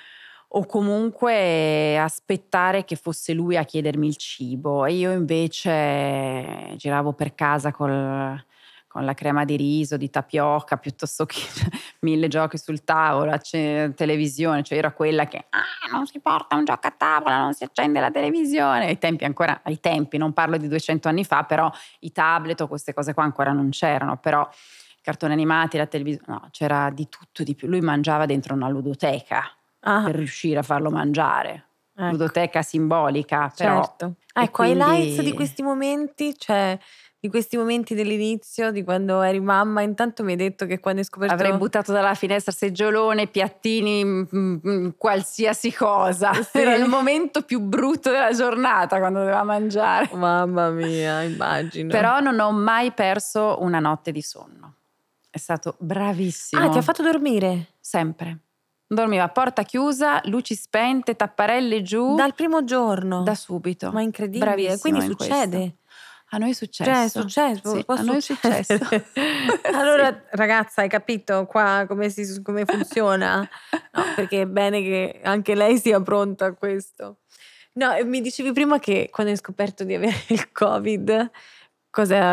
o 0.53 0.65
comunque 0.65 1.97
aspettare 1.97 2.83
che 2.83 2.95
fosse 2.97 3.33
lui 3.33 3.55
a 3.57 3.63
chiedermi 3.63 4.05
il 4.07 4.17
cibo 4.17 4.85
e 4.85 4.93
io 4.93 5.11
invece 5.13 6.73
giravo 6.75 7.13
per 7.13 7.33
casa 7.35 7.71
col, 7.71 8.43
con 8.91 9.05
la 9.05 9.13
crema 9.13 9.45
di 9.45 9.55
riso, 9.55 9.95
di 9.95 10.09
tapioca, 10.09 10.75
piuttosto 10.75 11.25
che 11.25 11.39
mille 12.01 12.27
giochi 12.27 12.57
sul 12.57 12.83
tavolo, 12.83 13.39
televisione, 13.39 14.63
cioè 14.63 14.77
era 14.77 14.91
quella 14.91 15.27
che 15.27 15.45
ah, 15.49 15.91
non 15.93 16.05
si 16.05 16.19
porta 16.19 16.57
un 16.57 16.65
gioco 16.65 16.87
a 16.87 16.91
tavola, 16.91 17.39
non 17.39 17.53
si 17.53 17.63
accende 17.63 18.01
la 18.01 18.11
televisione. 18.11 18.87
Ai 18.87 18.97
tempi 18.97 19.23
ancora, 19.23 19.61
ai 19.63 19.79
tempi, 19.79 20.17
non 20.17 20.33
parlo 20.33 20.57
di 20.57 20.67
200 20.67 21.07
anni 21.07 21.23
fa, 21.23 21.43
però 21.43 21.71
i 21.99 22.11
tablet 22.11 22.59
o 22.59 22.67
queste 22.67 22.93
cose 22.93 23.13
qua 23.13 23.23
ancora 23.23 23.53
non 23.53 23.69
c'erano, 23.69 24.17
però 24.17 24.41
i 24.41 25.01
cartoni 25.01 25.31
animati, 25.31 25.77
la 25.77 25.87
televisione, 25.87 26.25
no, 26.27 26.49
c'era 26.51 26.89
di 26.89 27.07
tutto 27.07 27.43
di 27.43 27.55
più. 27.55 27.69
Lui 27.69 27.79
mangiava 27.79 28.25
dentro 28.25 28.53
una 28.53 28.67
ludoteca 28.67 29.49
ah. 29.79 30.03
per 30.03 30.15
riuscire 30.15 30.59
a 30.59 30.63
farlo 30.63 30.89
mangiare. 30.89 31.67
Ecco. 31.95 32.11
Ludoteca 32.11 32.61
simbolica, 32.61 33.49
però. 33.55 33.83
Certo. 33.83 34.15
Ecco, 34.33 34.63
quindi... 34.63 34.83
highlights 34.83 35.21
di 35.21 35.33
questi 35.33 35.63
momenti, 35.63 36.37
cioè 36.37 36.77
di 37.23 37.29
questi 37.29 37.55
momenti 37.55 37.93
dell'inizio, 37.93 38.71
di 38.71 38.83
quando 38.83 39.21
eri 39.21 39.39
mamma, 39.39 39.83
intanto 39.83 40.23
mi 40.23 40.31
hai 40.31 40.37
detto 40.37 40.65
che 40.65 40.79
quando 40.79 41.01
hai 41.01 41.05
scoperto... 41.05 41.35
Avrei 41.35 41.55
buttato 41.55 41.91
dalla 41.91 42.15
finestra 42.15 42.51
seggiolone, 42.51 43.27
piattini, 43.27 44.03
mh, 44.03 44.27
mm, 44.35 44.53
mh, 44.53 44.69
mm, 44.69 44.89
qualsiasi 44.97 45.71
cosa. 45.71 46.31
Sì. 46.51 46.57
Era 46.57 46.73
il 46.73 46.87
momento 46.89 47.43
più 47.43 47.59
brutto 47.59 48.09
della 48.09 48.31
giornata 48.33 48.97
quando 48.97 49.19
doveva 49.19 49.43
mangiare. 49.43 50.09
Mamma 50.13 50.71
mia, 50.71 51.21
immagino. 51.21 51.89
Però 51.89 52.19
non 52.19 52.39
ho 52.39 52.51
mai 52.51 52.91
perso 52.91 53.57
una 53.59 53.79
notte 53.79 54.11
di 54.11 54.23
sonno. 54.23 54.73
È 55.29 55.37
stato 55.37 55.75
bravissimo. 55.77 56.61
Ah, 56.61 56.69
ti 56.69 56.79
ha 56.79 56.81
fatto 56.81 57.03
dormire? 57.03 57.73
Sempre. 57.79 58.39
Dormiva 58.87 59.23
a 59.23 59.29
porta 59.29 59.61
chiusa, 59.63 60.19
luci 60.25 60.55
spente, 60.55 61.15
tapparelle 61.15 61.83
giù. 61.83 62.15
Dal 62.15 62.33
primo 62.33 62.63
giorno? 62.63 63.21
Da 63.21 63.35
subito. 63.35 63.91
Ma 63.91 64.01
incredibile. 64.01 64.45
Bravissimo 64.45 64.79
Quindi 64.81 65.01
succede. 65.01 65.57
Questo. 65.57 65.79
A 66.33 66.37
noi 66.37 66.51
è 66.51 66.53
successo. 66.53 66.89
Cioè, 66.89 67.03
è 67.03 67.09
successo. 67.09 67.75
Sì, 67.75 67.83
a 67.85 68.01
noi 68.03 68.17
è 68.17 68.21
successo. 68.21 68.79
allora, 69.73 70.07
sì. 70.07 70.37
ragazza, 70.37 70.81
hai 70.81 70.87
capito 70.87 71.45
qua 71.45 71.83
come, 71.87 72.09
si, 72.09 72.41
come 72.41 72.63
funziona? 72.63 73.39
No, 73.91 74.03
perché 74.15 74.43
è 74.43 74.45
bene 74.45 74.81
che 74.81 75.19
anche 75.23 75.55
lei 75.55 75.77
sia 75.77 75.99
pronta 76.01 76.45
a 76.45 76.53
questo. 76.53 77.17
No, 77.73 77.97
mi 78.05 78.21
dicevi 78.21 78.53
prima 78.53 78.79
che 78.79 79.09
quando 79.11 79.33
hai 79.33 79.37
scoperto 79.37 79.83
di 79.83 79.93
avere 79.93 80.15
il 80.27 80.51
Covid, 80.53 81.31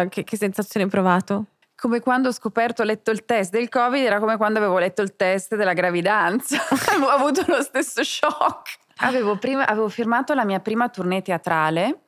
che, 0.09 0.25
che 0.25 0.37
sensazione 0.37 0.87
hai 0.87 0.91
provato? 0.91 1.47
come 1.81 2.01
quando 2.01 2.29
ho 2.29 2.33
scoperto, 2.33 2.83
ho 2.83 2.85
letto 2.85 3.13
il 3.13 3.25
test 3.25 3.53
del 3.53 3.69
Covid, 3.69 4.05
era 4.05 4.19
come 4.19 4.37
quando 4.37 4.59
avevo 4.59 4.79
letto 4.79 5.01
il 5.01 5.15
test 5.15 5.55
della 5.55 5.75
gravidanza. 5.75 6.59
avevo 6.91 7.07
avuto 7.07 7.45
lo 7.47 7.63
stesso 7.63 8.03
shock. 8.03 8.79
Avevo, 8.97 9.37
prima, 9.37 9.65
avevo 9.65 9.89
firmato 9.89 10.35
la 10.35 10.45
mia 10.45 10.59
prima 10.59 10.89
tournée 10.89 11.23
teatrale 11.23 12.08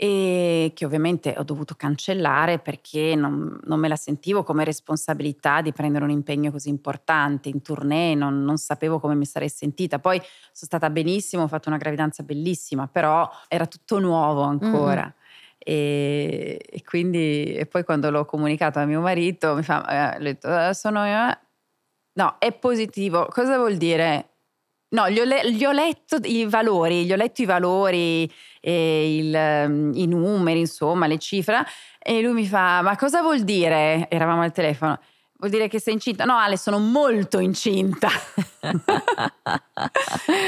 e 0.00 0.70
che 0.76 0.84
ovviamente 0.84 1.34
ho 1.36 1.42
dovuto 1.42 1.74
cancellare 1.74 2.60
perché 2.60 3.16
non, 3.16 3.58
non, 3.64 3.80
me 3.80 3.88
la 3.88 3.96
sentivo 3.96 4.44
come 4.44 4.62
responsabilità 4.62 5.60
di 5.60 5.72
prendere 5.72 6.04
un 6.04 6.12
impegno 6.12 6.52
così 6.52 6.68
importante 6.68 7.48
in 7.48 7.62
tournée, 7.62 8.14
non, 8.14 8.44
non, 8.44 8.58
sapevo 8.58 9.00
come 9.00 9.16
mi 9.16 9.24
sarei 9.24 9.48
sentita. 9.48 9.98
Poi 9.98 10.18
sono 10.18 10.28
stata 10.52 10.88
benissimo, 10.88 11.42
ho 11.42 11.48
fatto 11.48 11.68
una 11.68 11.78
gravidanza 11.78 12.22
bellissima, 12.22 12.86
però 12.86 13.28
era 13.48 13.66
tutto 13.66 13.98
nuovo 13.98 14.42
ancora. 14.42 15.04
Mm. 15.04 15.16
E, 15.58 16.60
e, 16.64 16.84
quindi, 16.84 17.54
e 17.54 17.66
poi 17.66 17.82
quando 17.82 18.08
l'ho 18.12 18.24
comunicato 18.24 18.78
a 18.78 18.84
mio 18.84 19.00
marito, 19.00 19.56
mi 19.56 19.64
fa, 19.64 20.14
eh, 20.14 20.20
detto, 20.20 20.68
eh, 20.68 20.74
sono 20.74 21.04
io. 21.06 21.38
No, 22.12 22.36
è 22.38 22.52
positivo. 22.52 23.26
Cosa 23.32 23.56
vuol 23.56 23.76
dire? 23.76 24.28
No, 24.90 25.10
gli 25.10 25.18
ho, 25.18 25.24
le- 25.24 25.52
gli 25.52 25.64
ho, 25.64 25.72
letto 25.72 26.18
i 26.22 26.46
valori, 26.46 27.04
gli 27.04 27.12
ho 27.12 27.16
letto 27.16 27.42
i 27.42 27.44
valori, 27.44 28.32
il, 28.70 29.34
ehm, 29.34 29.92
i 29.94 30.06
numeri, 30.06 30.60
insomma, 30.60 31.06
le 31.06 31.18
cifre. 31.18 31.64
E 31.98 32.20
lui 32.22 32.32
mi 32.32 32.46
fa: 32.46 32.82
Ma 32.82 32.96
cosa 32.96 33.22
vuol 33.22 33.40
dire? 33.40 34.06
Eravamo 34.10 34.42
al 34.42 34.52
telefono. 34.52 34.98
Vuol 35.38 35.50
dire 35.50 35.68
che 35.68 35.78
sei 35.78 35.94
incinta? 35.94 36.24
No, 36.24 36.36
Ale, 36.36 36.56
sono 36.56 36.78
molto 36.78 37.38
incinta. 37.38 38.08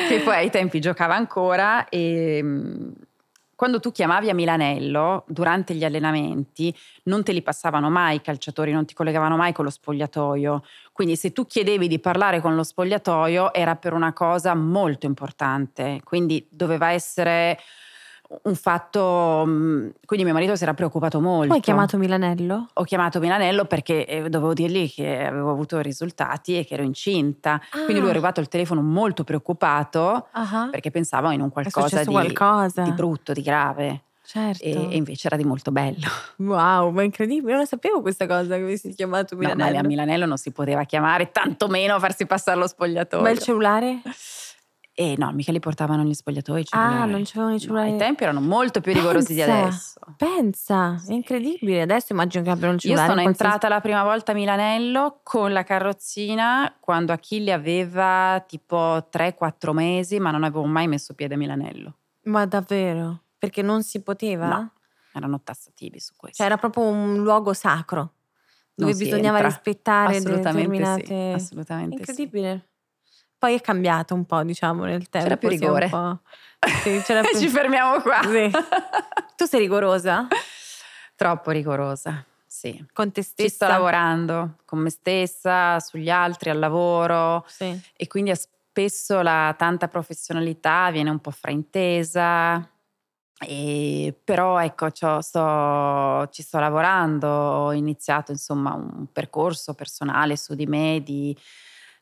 che 0.08 0.20
poi 0.24 0.34
ai 0.34 0.50
tempi 0.50 0.80
giocava 0.80 1.14
ancora 1.14 1.88
e 1.88 2.42
quando 3.60 3.78
tu 3.78 3.92
chiamavi 3.92 4.30
a 4.30 4.34
Milanello 4.34 5.24
durante 5.28 5.74
gli 5.74 5.84
allenamenti 5.84 6.74
non 7.04 7.22
te 7.22 7.32
li 7.32 7.42
passavano 7.42 7.90
mai 7.90 8.16
i 8.16 8.22
calciatori, 8.22 8.72
non 8.72 8.86
ti 8.86 8.94
collegavano 8.94 9.36
mai 9.36 9.52
con 9.52 9.66
lo 9.66 9.70
spogliatoio. 9.70 10.62
Quindi 10.92 11.14
se 11.14 11.32
tu 11.32 11.44
chiedevi 11.44 11.86
di 11.86 11.98
parlare 11.98 12.40
con 12.40 12.54
lo 12.54 12.62
spogliatoio 12.62 13.52
era 13.52 13.76
per 13.76 13.92
una 13.92 14.14
cosa 14.14 14.54
molto 14.54 15.04
importante, 15.04 16.00
quindi 16.04 16.48
doveva 16.50 16.92
essere 16.92 17.58
un 18.42 18.54
fatto, 18.54 19.42
quindi 20.04 20.24
mio 20.24 20.32
marito 20.32 20.54
si 20.54 20.62
era 20.62 20.72
preoccupato 20.74 21.20
molto. 21.20 21.48
Poi 21.48 21.56
hai 21.56 21.62
chiamato 21.62 21.98
Milanello? 21.98 22.68
Ho 22.72 22.84
chiamato 22.84 23.18
Milanello 23.18 23.64
perché 23.64 24.06
eh, 24.06 24.28
dovevo 24.28 24.52
dirgli 24.52 24.92
che 24.92 25.24
avevo 25.26 25.50
avuto 25.50 25.80
risultati 25.80 26.56
e 26.56 26.64
che 26.64 26.74
ero 26.74 26.84
incinta. 26.84 27.54
Ah. 27.54 27.84
Quindi 27.84 27.94
lui 27.94 28.04
è 28.04 28.06
ah. 28.06 28.10
arrivato 28.10 28.40
al 28.40 28.48
telefono 28.48 28.82
molto 28.82 29.24
preoccupato 29.24 30.28
uh-huh. 30.32 30.70
perché 30.70 30.90
pensava 30.90 31.32
in 31.32 31.40
un 31.40 31.50
qualcosa 31.50 32.04
di, 32.04 32.06
qualcosa 32.06 32.82
di, 32.82 32.92
brutto, 32.92 33.32
di 33.32 33.42
grave. 33.42 34.02
Certo. 34.22 34.62
E, 34.62 34.70
e, 34.70 34.96
invece 34.96 35.26
era 35.26 35.36
di 35.36 35.44
molto 35.44 35.72
bello. 35.72 36.06
Wow, 36.40 36.90
ma 36.90 37.02
incredibile, 37.02 37.56
non 37.56 37.66
sapevo 37.66 38.00
questa 38.00 38.26
cosa 38.26 38.54
che 38.56 38.62
avessi 38.62 38.94
chiamato 38.94 39.34
Milanello. 39.36 39.64
No, 39.64 39.74
ma 39.74 39.78
a 39.80 39.82
Milanello 39.82 40.24
non 40.24 40.38
si 40.38 40.52
poteva 40.52 40.84
chiamare, 40.84 41.32
tantomeno 41.32 41.98
farsi 41.98 42.26
passare 42.26 42.58
lo 42.58 42.68
spogliatoio. 42.68 43.22
Ma 43.22 43.30
il 43.30 43.38
cellulare? 43.40 44.00
E 45.00 45.14
no, 45.16 45.32
mica 45.32 45.50
li 45.50 45.60
portavano 45.60 46.02
negli 46.02 46.12
spogliatoi. 46.12 46.66
Ah, 46.72 47.06
non 47.06 47.22
c'erano 47.22 47.54
i 47.54 47.58
cellulari. 47.58 47.88
No, 47.88 47.92
ai 47.94 47.98
tempi 47.98 48.22
erano 48.22 48.42
molto 48.42 48.82
più 48.82 48.92
rigorosi 48.92 49.34
pensa, 49.34 49.44
di 49.46 49.50
adesso. 49.50 50.00
Pensa, 50.18 51.02
è 51.08 51.12
incredibile. 51.14 51.80
Adesso 51.80 52.12
immagino 52.12 52.44
che 52.44 52.50
abbiano 52.50 52.74
il 52.74 52.80
cellulare. 52.80 53.06
Io 53.06 53.12
sono 53.14 53.22
qualsiasi... 53.22 53.50
entrata 53.54 53.74
la 53.74 53.80
prima 53.80 54.02
volta 54.04 54.32
a 54.32 54.34
Milanello 54.34 55.20
con 55.22 55.54
la 55.54 55.62
carrozzina 55.62 56.76
quando 56.78 57.12
Achille 57.12 57.54
aveva 57.54 58.44
tipo 58.46 59.08
3-4 59.10 59.72
mesi, 59.72 60.20
ma 60.20 60.30
non 60.30 60.44
avevo 60.44 60.66
mai 60.66 60.86
messo 60.86 61.14
piede 61.14 61.32
a 61.32 61.38
Milanello. 61.38 61.96
Ma 62.24 62.44
davvero? 62.44 63.22
Perché 63.38 63.62
non 63.62 63.82
si 63.82 64.02
poteva? 64.02 64.48
No, 64.48 64.72
erano 65.14 65.40
tassativi 65.42 65.98
su 65.98 66.12
questo. 66.14 66.36
Cioè 66.36 66.46
era 66.46 66.58
proprio 66.58 66.84
un 66.84 67.22
luogo 67.22 67.54
sacro 67.54 68.16
dove 68.74 68.92
bisognava 68.92 69.38
entra. 69.38 69.46
rispettare 69.46 70.16
assolutamente 70.18 70.76
determinate... 70.76 71.06
Sì, 71.06 71.42
assolutamente 71.42 71.96
Incredibile. 71.96 72.60
Sì. 72.62 72.68
Poi 73.40 73.54
è 73.54 73.60
cambiato 73.62 74.12
un 74.12 74.26
po', 74.26 74.42
diciamo, 74.42 74.84
nel 74.84 75.08
tempo. 75.08 75.26
C'era 75.26 75.38
più 75.38 75.48
rigore. 75.48 75.88
Sì, 76.82 77.00
c'era 77.02 77.22
più... 77.26 77.38
Ci 77.38 77.48
fermiamo 77.48 78.02
qua. 78.02 78.20
Sì. 78.22 78.50
Tu 79.34 79.46
sei 79.46 79.60
rigorosa? 79.60 80.28
Troppo 81.16 81.50
rigorosa, 81.50 82.22
sì. 82.46 82.84
Con 82.92 83.12
te 83.12 83.22
stessa? 83.22 83.48
Ci 83.48 83.54
sto 83.54 83.66
lavorando, 83.66 84.56
con 84.66 84.80
me 84.80 84.90
stessa, 84.90 85.80
sugli 85.80 86.10
altri, 86.10 86.50
al 86.50 86.58
lavoro. 86.58 87.46
Sì. 87.48 87.80
E 87.96 88.06
quindi 88.08 88.30
spesso 88.36 89.22
la 89.22 89.54
tanta 89.56 89.88
professionalità 89.88 90.90
viene 90.90 91.08
un 91.08 91.20
po' 91.20 91.30
fraintesa. 91.30 92.68
E, 93.38 94.14
però 94.22 94.60
ecco, 94.60 94.90
sto, 94.90 96.28
ci 96.30 96.42
sto 96.42 96.58
lavorando, 96.58 97.26
ho 97.26 97.72
iniziato 97.72 98.32
insomma 98.32 98.74
un 98.74 99.06
percorso 99.10 99.72
personale 99.72 100.36
su 100.36 100.54
di 100.54 100.66
me, 100.66 101.00
di, 101.02 101.34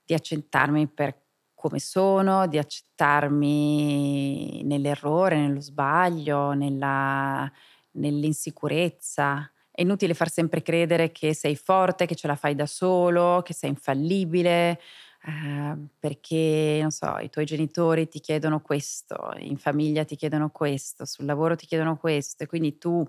di 0.05 0.14
accettarmi 0.14 0.88
per 0.88 1.27
come 1.58 1.80
sono, 1.80 2.46
di 2.46 2.58
accettarmi 2.58 4.62
nell'errore, 4.64 5.36
nello 5.38 5.60
sbaglio, 5.60 6.52
nella, 6.52 7.50
nell'insicurezza. 7.92 9.50
È 9.70 9.82
inutile 9.82 10.14
far 10.14 10.30
sempre 10.30 10.62
credere 10.62 11.10
che 11.12 11.34
sei 11.34 11.56
forte, 11.56 12.06
che 12.06 12.14
ce 12.14 12.26
la 12.28 12.36
fai 12.36 12.54
da 12.54 12.66
solo, 12.66 13.42
che 13.44 13.52
sei 13.54 13.70
infallibile, 13.70 14.80
eh, 15.24 15.76
perché, 15.98 16.78
non 16.80 16.90
so, 16.90 17.18
i 17.18 17.28
tuoi 17.30 17.44
genitori 17.44 18.08
ti 18.08 18.20
chiedono 18.20 18.60
questo, 18.60 19.32
in 19.38 19.56
famiglia 19.58 20.04
ti 20.04 20.16
chiedono 20.16 20.50
questo, 20.50 21.04
sul 21.04 21.24
lavoro 21.26 21.56
ti 21.56 21.66
chiedono 21.66 21.96
questo, 21.96 22.44
e 22.44 22.46
quindi 22.46 22.78
tu 22.78 23.06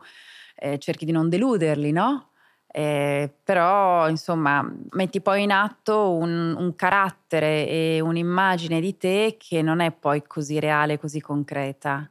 eh, 0.56 0.78
cerchi 0.80 1.06
di 1.06 1.12
non 1.12 1.30
deluderli, 1.30 1.92
no? 1.92 2.29
Eh, 2.72 3.34
però 3.44 4.08
insomma 4.10 4.64
metti 4.92 5.22
poi 5.22 5.42
in 5.42 5.52
atto 5.52 6.12
un, 6.14 6.56
un, 6.56 6.76
carattere 6.76 7.68
e 7.68 8.00
un'immagine 8.00 8.80
di 8.80 8.96
te 8.96 9.38
che 9.40 9.64
non 9.64 9.80
è 9.80 9.92
poi 9.92 10.22
così 10.28 10.60
reale, 10.60 11.00
così 11.00 11.20
concreta 11.20 12.08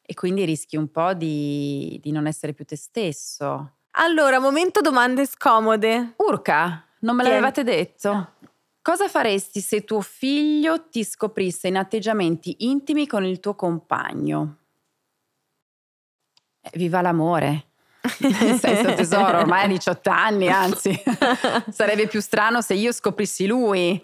e 0.00 0.14
quindi 0.14 0.44
rischi 0.44 0.76
un 0.76 0.88
po' 0.92 1.12
di, 1.12 1.98
di 2.00 2.12
non 2.12 2.28
essere 2.28 2.52
più 2.52 2.64
te 2.64 2.76
stesso. 2.76 3.78
Allora, 3.98 4.38
momento 4.38 4.80
domande 4.80 5.26
scomode. 5.26 6.14
Urca, 6.18 6.84
non 7.00 7.16
me 7.16 7.24
l'avevate 7.24 7.64
detto. 7.64 8.34
Cosa 8.80 9.08
faresti 9.08 9.60
se 9.60 9.82
tuo 9.82 10.00
figlio 10.00 10.88
ti 10.88 11.02
scoprisse 11.02 11.66
in 11.66 11.76
atteggiamenti 11.76 12.56
intimi 12.60 13.08
con 13.08 13.24
il 13.24 13.40
tuo 13.40 13.56
compagno? 13.56 14.58
Eh, 16.60 16.70
viva 16.74 17.00
l'amore. 17.00 17.65
Nel 18.18 18.58
senso 18.58 18.94
tesoro, 18.94 19.38
ormai 19.38 19.64
ha 19.64 19.68
18 19.68 20.10
anni, 20.10 20.48
anzi 20.48 21.00
sarebbe 21.70 22.06
più 22.06 22.20
strano 22.20 22.60
se 22.60 22.74
io 22.74 22.92
scoprissi 22.92 23.46
lui. 23.46 24.02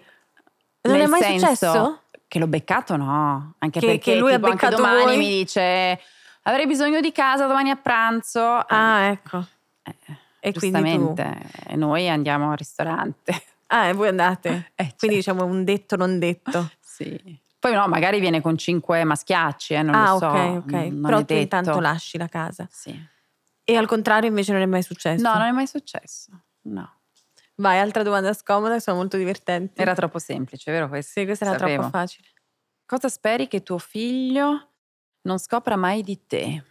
Non 0.81 0.97
Nel 0.97 1.05
è 1.05 1.07
mai 1.07 1.21
senso 1.21 1.45
successo? 1.55 1.99
Che 2.27 2.39
l'ho 2.39 2.47
beccato 2.47 2.95
no, 2.95 3.53
anche 3.59 3.79
Che- 3.79 3.85
perché 3.85 4.13
che 4.13 4.17
lui 4.17 4.31
ha 4.31 4.35
tipo, 4.35 4.47
anche 4.47 4.65
beccato 4.65 4.81
domani 4.81 5.03
voi? 5.03 5.17
mi 5.17 5.27
dice 5.27 5.99
avrei 6.43 6.67
bisogno 6.67 6.99
di 6.99 7.11
casa 7.11 7.45
domani 7.47 7.69
a 7.69 7.75
pranzo. 7.75 8.41
Ah, 8.41 9.01
ecco. 9.03 9.45
Eh, 9.83 9.95
E 10.39 10.51
quindi 10.53 10.81
tu? 10.81 10.97
giustamente, 11.13 11.41
e 11.67 11.75
noi 11.75 12.09
andiamo 12.09 12.51
al 12.51 12.57
ristorante. 12.57 13.43
Ah, 13.67 13.85
e 13.87 13.93
voi 13.93 14.09
andate? 14.09 14.71
Eh, 14.75 14.93
Quindi 14.97 15.21
cioè, 15.21 15.33
diciamo 15.33 15.45
un 15.45 15.63
detto 15.63 15.95
non 15.95 16.19
detto. 16.19 16.69
sì. 16.81 17.39
Poi 17.59 17.71
no, 17.73 17.87
magari 17.87 18.19
viene 18.19 18.41
con 18.41 18.57
cinque 18.57 19.05
maschiacci, 19.05 19.73
eh, 19.75 19.81
non 19.83 19.95
ah, 19.95 20.11
lo 20.11 20.17
so. 20.17 20.25
ok, 20.27 20.35
ok. 20.65 20.71
non 20.73 21.01
Però 21.01 21.17
tu 21.19 21.23
detto. 21.23 21.33
intanto 21.41 21.79
lasci 21.79 22.17
la 22.17 22.27
casa. 22.27 22.67
Sì. 22.69 23.11
E 23.63 23.75
al 23.77 23.87
contrario 23.87 24.29
invece 24.29 24.51
non 24.51 24.61
è 24.61 24.65
mai 24.65 24.83
successo. 24.83 25.23
No, 25.23 25.33
non 25.37 25.47
è 25.47 25.51
mai 25.51 25.67
successo. 25.67 26.31
No. 26.63 26.99
Vai, 27.55 27.79
altra 27.79 28.03
domanda 28.03 28.33
scomoda, 28.33 28.79
sono 28.79 28.97
molto 28.97 29.15
divertenti. 29.17 29.79
Era 29.79 29.93
troppo 29.93 30.19
semplice, 30.19 30.71
vero 30.71 30.89
questo? 30.89 31.19
Sì, 31.19 31.25
questa 31.25 31.45
era 31.45 31.57
Sapevo. 31.57 31.81
troppo 31.81 31.97
facile. 31.97 32.27
Cosa 32.85 33.09
speri 33.09 33.47
che 33.47 33.63
tuo 33.63 33.77
figlio 33.77 34.69
non 35.21 35.37
scopra 35.37 35.75
mai 35.75 36.01
di 36.01 36.25
te? 36.25 36.63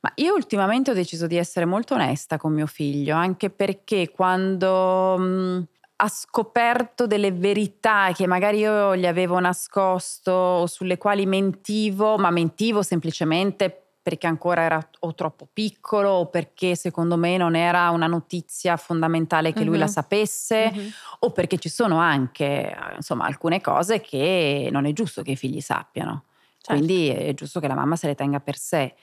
Ma 0.00 0.10
io 0.16 0.34
ultimamente 0.34 0.90
ho 0.90 0.94
deciso 0.94 1.26
di 1.26 1.36
essere 1.36 1.66
molto 1.66 1.94
onesta 1.94 2.38
con 2.38 2.52
mio 2.54 2.66
figlio, 2.66 3.14
anche 3.14 3.50
perché 3.50 4.10
quando 4.10 5.18
mh, 5.18 5.68
ha 5.96 6.08
scoperto 6.08 7.06
delle 7.06 7.32
verità 7.32 8.10
che 8.14 8.26
magari 8.26 8.58
io 8.58 8.96
gli 8.96 9.06
avevo 9.06 9.38
nascosto 9.38 10.32
o 10.32 10.66
sulle 10.66 10.96
quali 10.96 11.26
mentivo, 11.26 12.16
ma 12.16 12.30
mentivo 12.30 12.82
semplicemente 12.82 13.89
perché 14.02 14.26
ancora 14.26 14.62
era 14.62 14.90
o 15.00 15.14
troppo 15.14 15.46
piccolo 15.52 16.08
o 16.10 16.26
perché 16.28 16.74
secondo 16.74 17.16
me 17.16 17.36
non 17.36 17.54
era 17.54 17.90
una 17.90 18.06
notizia 18.06 18.76
fondamentale 18.76 19.52
che 19.52 19.62
lui 19.64 19.76
la 19.78 19.84
Mhm. 19.84 19.90
sapesse 19.90 20.70
Mhm. 20.72 20.90
o 21.20 21.30
perché 21.32 21.58
ci 21.58 21.68
sono 21.68 21.98
anche 21.98 22.74
insomma 22.96 23.26
alcune 23.26 23.60
cose 23.60 24.00
che 24.00 24.68
non 24.72 24.86
è 24.86 24.92
giusto 24.92 25.22
che 25.22 25.32
i 25.32 25.36
figli 25.36 25.60
sappiano. 25.60 26.24
Certo. 26.60 26.72
Quindi 26.82 27.08
è 27.08 27.34
giusto 27.34 27.60
che 27.60 27.68
la 27.68 27.74
mamma 27.74 27.96
se 27.96 28.06
le 28.06 28.14
tenga 28.14 28.40
per 28.40 28.56
sé. 28.56 28.94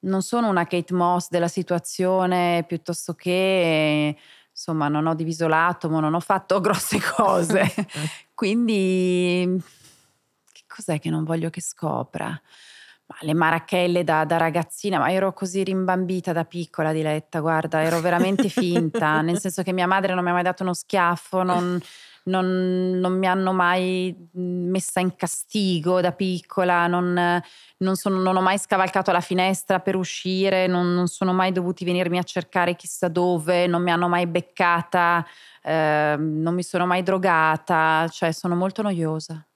Non 0.00 0.22
sono 0.22 0.48
una 0.48 0.66
Kate 0.66 0.92
Moss 0.92 1.28
della 1.30 1.48
situazione 1.48 2.64
piuttosto 2.66 3.14
che 3.14 4.16
insomma 4.50 4.88
non 4.88 5.06
ho 5.06 5.14
diviso 5.14 5.46
l'atomo, 5.48 6.00
non 6.00 6.14
ho 6.14 6.20
fatto 6.20 6.60
grosse 6.60 6.98
cose. 7.00 7.62
Quindi 8.34 9.62
che 10.52 10.62
cos'è 10.66 10.98
che 10.98 11.10
non 11.10 11.24
voglio 11.24 11.48
che 11.50 11.60
scopra? 11.60 12.40
Ma 13.08 13.16
le 13.20 13.34
marachelle 13.34 14.02
da, 14.02 14.24
da 14.24 14.36
ragazzina, 14.36 14.98
ma 14.98 15.12
ero 15.12 15.32
così 15.32 15.62
rimbambita 15.62 16.32
da 16.32 16.44
piccola, 16.44 16.90
Diletta, 16.92 17.38
guarda, 17.38 17.80
ero 17.82 18.00
veramente 18.00 18.48
finta, 18.48 19.20
nel 19.22 19.38
senso 19.38 19.62
che 19.62 19.72
mia 19.72 19.86
madre 19.86 20.12
non 20.12 20.24
mi 20.24 20.30
ha 20.30 20.32
mai 20.32 20.42
dato 20.42 20.64
uno 20.64 20.74
schiaffo, 20.74 21.44
non, 21.44 21.78
non- 22.24 22.98
non 22.98 23.16
mi 23.16 23.26
hanno 23.28 23.52
mai 23.52 24.12
messa 24.32 24.98
in 24.98 25.14
castigo 25.14 26.00
da 26.00 26.10
piccola, 26.10 26.88
non, 26.88 27.40
non 27.76 27.94
sono- 27.94 28.18
non 28.20 28.36
ho 28.36 28.40
mai 28.40 28.58
scavalcato 28.58 29.12
la 29.12 29.20
finestra 29.20 29.78
per 29.78 29.94
uscire, 29.94 30.66
non, 30.66 30.92
non 30.92 31.06
sono 31.06 31.32
mai 31.32 31.52
dovuti 31.52 31.84
venirmi 31.84 32.18
a 32.18 32.24
cercare 32.24 32.74
chissà 32.74 33.06
dove, 33.06 33.68
non 33.68 33.84
mi 33.84 33.92
hanno 33.92 34.08
mai 34.08 34.26
beccata, 34.26 35.24
ehm, 35.62 36.40
non 36.42 36.54
mi 36.54 36.64
sono 36.64 36.86
mai 36.86 37.04
drogata, 37.04 38.08
cioè 38.10 38.32
sono 38.32 38.56
molto 38.56 38.82
noiosa. 38.82 39.46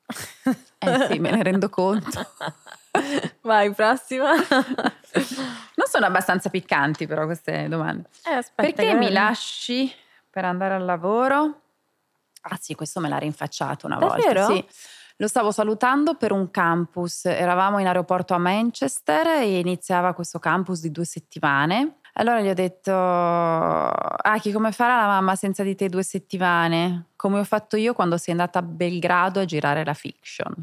Eh 0.78 1.06
sì, 1.10 1.18
me 1.18 1.32
ne 1.32 1.42
rendo 1.42 1.68
conto. 1.68 2.08
Vai, 3.50 3.72
prossima. 3.72 4.30
Non 5.80 5.88
sono 5.88 6.06
abbastanza 6.06 6.50
piccanti 6.50 7.08
però 7.08 7.24
queste 7.24 7.66
domande. 7.68 8.08
Eh, 8.24 8.34
aspetta, 8.34 8.70
Perché 8.70 8.94
mi 8.94 9.10
lasci 9.10 9.92
per 10.28 10.44
andare 10.44 10.74
al 10.74 10.84
lavoro? 10.84 11.60
Ah 12.42 12.56
sì, 12.60 12.74
questo 12.76 13.00
me 13.00 13.08
l'ha 13.08 13.18
rinfacciato 13.18 13.86
una 13.86 13.96
Davvero? 13.96 14.46
volta. 14.46 14.54
Sì. 14.54 14.64
Lo 15.16 15.26
stavo 15.26 15.50
salutando 15.50 16.14
per 16.14 16.30
un 16.30 16.50
campus, 16.52 17.24
eravamo 17.24 17.80
in 17.80 17.86
aeroporto 17.88 18.34
a 18.34 18.38
Manchester 18.38 19.26
e 19.26 19.58
iniziava 19.58 20.12
questo 20.12 20.38
campus 20.38 20.80
di 20.80 20.92
due 20.92 21.04
settimane. 21.04 21.96
Allora 22.14 22.40
gli 22.40 22.48
ho 22.48 22.54
detto, 22.54 22.92
Aki, 22.94 24.52
come 24.52 24.70
farà 24.70 25.00
la 25.00 25.06
mamma 25.06 25.34
senza 25.34 25.64
di 25.64 25.74
te 25.74 25.88
due 25.88 26.04
settimane? 26.04 27.06
Come 27.16 27.40
ho 27.40 27.44
fatto 27.44 27.76
io 27.76 27.94
quando 27.94 28.16
sei 28.16 28.32
andata 28.32 28.60
a 28.60 28.62
Belgrado 28.62 29.40
a 29.40 29.44
girare 29.44 29.84
la 29.84 29.94
fiction. 29.94 30.54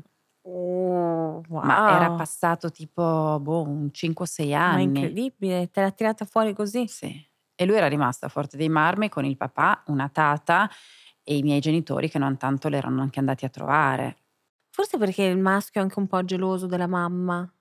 Oh, 0.50 1.42
wow. 1.50 1.62
Ma 1.62 1.96
era 1.96 2.12
passato 2.12 2.72
tipo 2.72 3.38
boh, 3.42 3.64
un 3.64 3.90
5-6 3.92 4.54
Ma 4.54 4.76
anni. 4.76 4.84
incredibile, 4.84 5.70
te 5.70 5.82
l'ha 5.82 5.92
tirata 5.92 6.26
fuori 6.26 6.54
così. 6.54 6.88
Sì. 6.88 7.28
E 7.56 7.66
lui 7.66 7.76
era 7.76 7.88
rimasto 7.88 8.26
a 8.26 8.30
Forte 8.30 8.56
dei 8.56 8.70
Marmi 8.70 9.10
con 9.10 9.26
il 9.26 9.36
papà, 9.36 9.84
una 9.88 10.10
tata 10.10 10.70
e 11.24 11.38
i 11.38 11.42
miei 11.42 11.60
genitori 11.60 12.10
che 12.10 12.20
non 12.20 12.38
tanto 12.38 12.70
l'erano 12.70 13.02
anche 13.02 13.20
andati 13.20 13.46
a 13.46 13.50
trovare. 13.50 14.18
Forse 14.70 14.98
perché 14.98 15.24
il 15.24 15.38
maschio 15.38 15.82
è 15.82 15.84
anche 15.84 16.00
un 16.00 16.08
po' 16.08 16.24
geloso 16.24 16.68
della 16.68 16.88
mamma. 16.88 17.52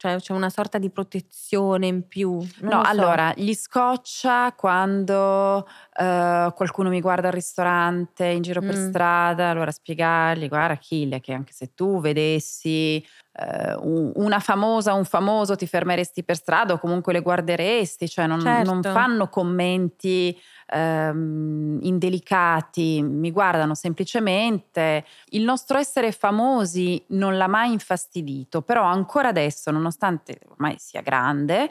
Cioè 0.00 0.16
c'è 0.20 0.32
una 0.32 0.48
sorta 0.48 0.78
di 0.78 0.90
protezione 0.90 1.88
in 1.88 2.06
più. 2.06 2.30
Non 2.60 2.70
no, 2.76 2.82
so. 2.84 2.88
allora, 2.88 3.32
gli 3.34 3.52
scoccia 3.52 4.52
quando 4.52 5.66
eh, 5.92 6.52
qualcuno 6.54 6.88
mi 6.88 7.00
guarda 7.00 7.26
al 7.26 7.34
ristorante, 7.34 8.26
in 8.26 8.42
giro 8.42 8.60
per 8.60 8.76
Mm. 8.76 8.88
strada, 8.90 9.48
allora 9.50 9.72
spiegargli, 9.72 10.46
guarda 10.46 10.74
Achille, 10.74 11.18
che 11.20 11.32
anche 11.32 11.52
se 11.52 11.74
tu 11.74 12.00
vedessi 12.00 13.04
eh, 13.40 13.74
un- 13.80 14.10
una 14.16 14.38
famosa, 14.40 14.94
un 14.94 15.04
famoso, 15.04 15.54
ti 15.56 15.66
fermeresti 15.68 16.24
per 16.24 16.34
strada 16.36 16.72
o 16.74 16.78
comunque 16.78 17.12
le 17.12 17.20
guarderesti, 17.20 18.08
cioè 18.08 18.26
non, 18.26 18.38
non 18.40 18.64
Certo. 18.82 18.90
fanno 18.90 19.28
commenti 19.28 20.36
ehm, 20.68 21.78
indelicati, 21.82 23.02
mi 23.02 23.30
guardano 23.30 23.74
semplicemente. 23.74 25.04
Il 25.30 25.42
nostro 25.44 25.78
essere 25.78 26.12
famosi 26.12 27.02
non 27.08 27.36
l'ha 27.36 27.48
mai 27.48 27.72
infastidito, 27.72 28.62
però 28.62 28.84
ancora 28.84 29.28
adesso, 29.28 29.70
nonostante 29.70 30.40
ormai 30.48 30.76
sia 30.78 31.00
grande, 31.02 31.70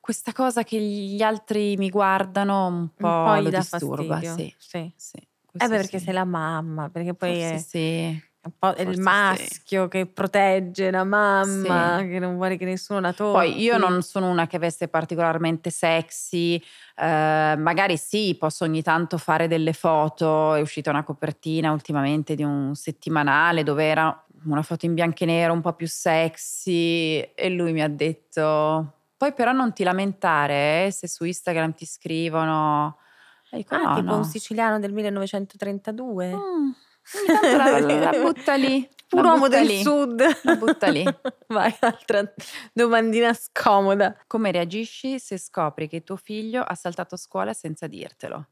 questa 0.00 0.32
cosa 0.32 0.62
che 0.64 0.78
gli 0.80 1.22
altri 1.22 1.76
mi 1.76 1.90
guardano 1.90 2.66
un 2.66 2.88
po', 2.98 3.06
un 3.06 3.16
po' 3.20 3.34
lo 3.40 3.50
disturba. 3.50 4.22
fastidio. 4.22 4.46
Sì, 4.54 4.54
Sì. 4.56 4.92
sì, 4.94 5.18
Eh 5.58 5.68
beh, 5.68 5.76
perché 5.78 5.98
sì. 5.98 5.98
sei 5.98 6.14
la 6.14 6.24
mamma, 6.24 6.88
perché 6.90 7.14
poi 7.14 7.38
Forse 7.38 7.58
è, 7.58 7.58
sì. 7.58 8.29
Un 8.42 8.52
po' 8.58 8.68
forse 8.68 8.82
il 8.82 8.94
sì. 8.94 9.00
maschio 9.00 9.88
che 9.88 10.06
protegge 10.06 10.90
la 10.90 11.04
mamma, 11.04 11.98
Sì. 11.98 12.08
che 12.08 12.18
non 12.18 12.36
vuole 12.36 12.56
che 12.56 12.64
nessuno 12.64 12.98
la 13.00 13.12
tocchi. 13.12 13.32
Poi 13.32 13.60
io 13.60 13.76
non 13.76 14.00
sono 14.02 14.30
una 14.30 14.46
che 14.46 14.58
veste 14.58 14.88
particolarmente 14.88 15.68
sexy, 15.70 16.56
eh, 16.96 17.54
magari 17.58 17.96
sì, 17.98 18.34
posso 18.38 18.64
ogni 18.64 18.82
tanto 18.82 19.18
fare 19.18 19.46
delle 19.46 19.72
foto, 19.74 20.54
è 20.54 20.60
uscita 20.60 20.88
una 20.90 21.04
copertina 21.04 21.70
ultimamente 21.72 22.34
di 22.34 22.42
un 22.42 22.74
settimanale 22.74 23.62
dove 23.62 23.84
era 23.84 24.24
una 24.46 24.62
foto 24.62 24.86
in 24.86 24.94
bianco 24.94 25.24
e 25.24 25.26
nero 25.26 25.52
un 25.52 25.60
po' 25.60 25.74
più 25.74 25.86
sexy 25.86 27.18
e 27.34 27.50
lui 27.50 27.72
mi 27.72 27.82
ha 27.82 27.88
detto, 27.88 28.94
poi 29.18 29.34
però 29.34 29.52
non 29.52 29.74
ti 29.74 29.82
lamentare 29.82 30.86
eh, 30.86 30.90
se 30.90 31.08
su 31.08 31.24
Instagram 31.24 31.74
ti 31.74 31.84
scrivono... 31.84 32.96
Dico, 33.52 33.74
Ah, 33.74 33.82
"No, 33.82 33.94
tipo 33.96 34.06
no." 34.12 34.16
un 34.18 34.24
siciliano 34.24 34.78
del 34.78 34.92
1932. 34.92 36.28
Mm, 36.34 36.70
la, 37.56 37.78
la 37.80 38.10
butta 38.10 38.54
lì. 38.54 38.88
Un 39.10 39.24
uomo 39.24 39.48
del 39.48 39.66
lì. 39.66 39.82
sud. 39.82 40.24
La 40.42 40.54
butta 40.56 40.88
lì. 40.88 41.04
Vai, 41.48 41.74
altra 41.80 42.22
domandina 42.72 43.32
scomoda. 43.34 44.16
Come 44.26 44.52
reagisci 44.52 45.18
se 45.18 45.36
scopri 45.38 45.88
che 45.88 46.04
tuo 46.04 46.16
figlio 46.16 46.62
ha 46.62 46.74
saltato 46.74 47.16
scuola 47.16 47.52
senza 47.52 47.86
dirtelo? 47.88 48.46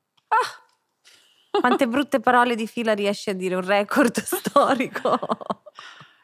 Quante 1.51 1.89
brutte 1.89 2.21
parole 2.21 2.55
di 2.55 2.67
fila 2.67 2.93
riesci 2.95 3.31
a 3.31 3.35
dire? 3.35 3.55
Un 3.55 3.65
record 3.67 4.19
storico. 4.23 5.19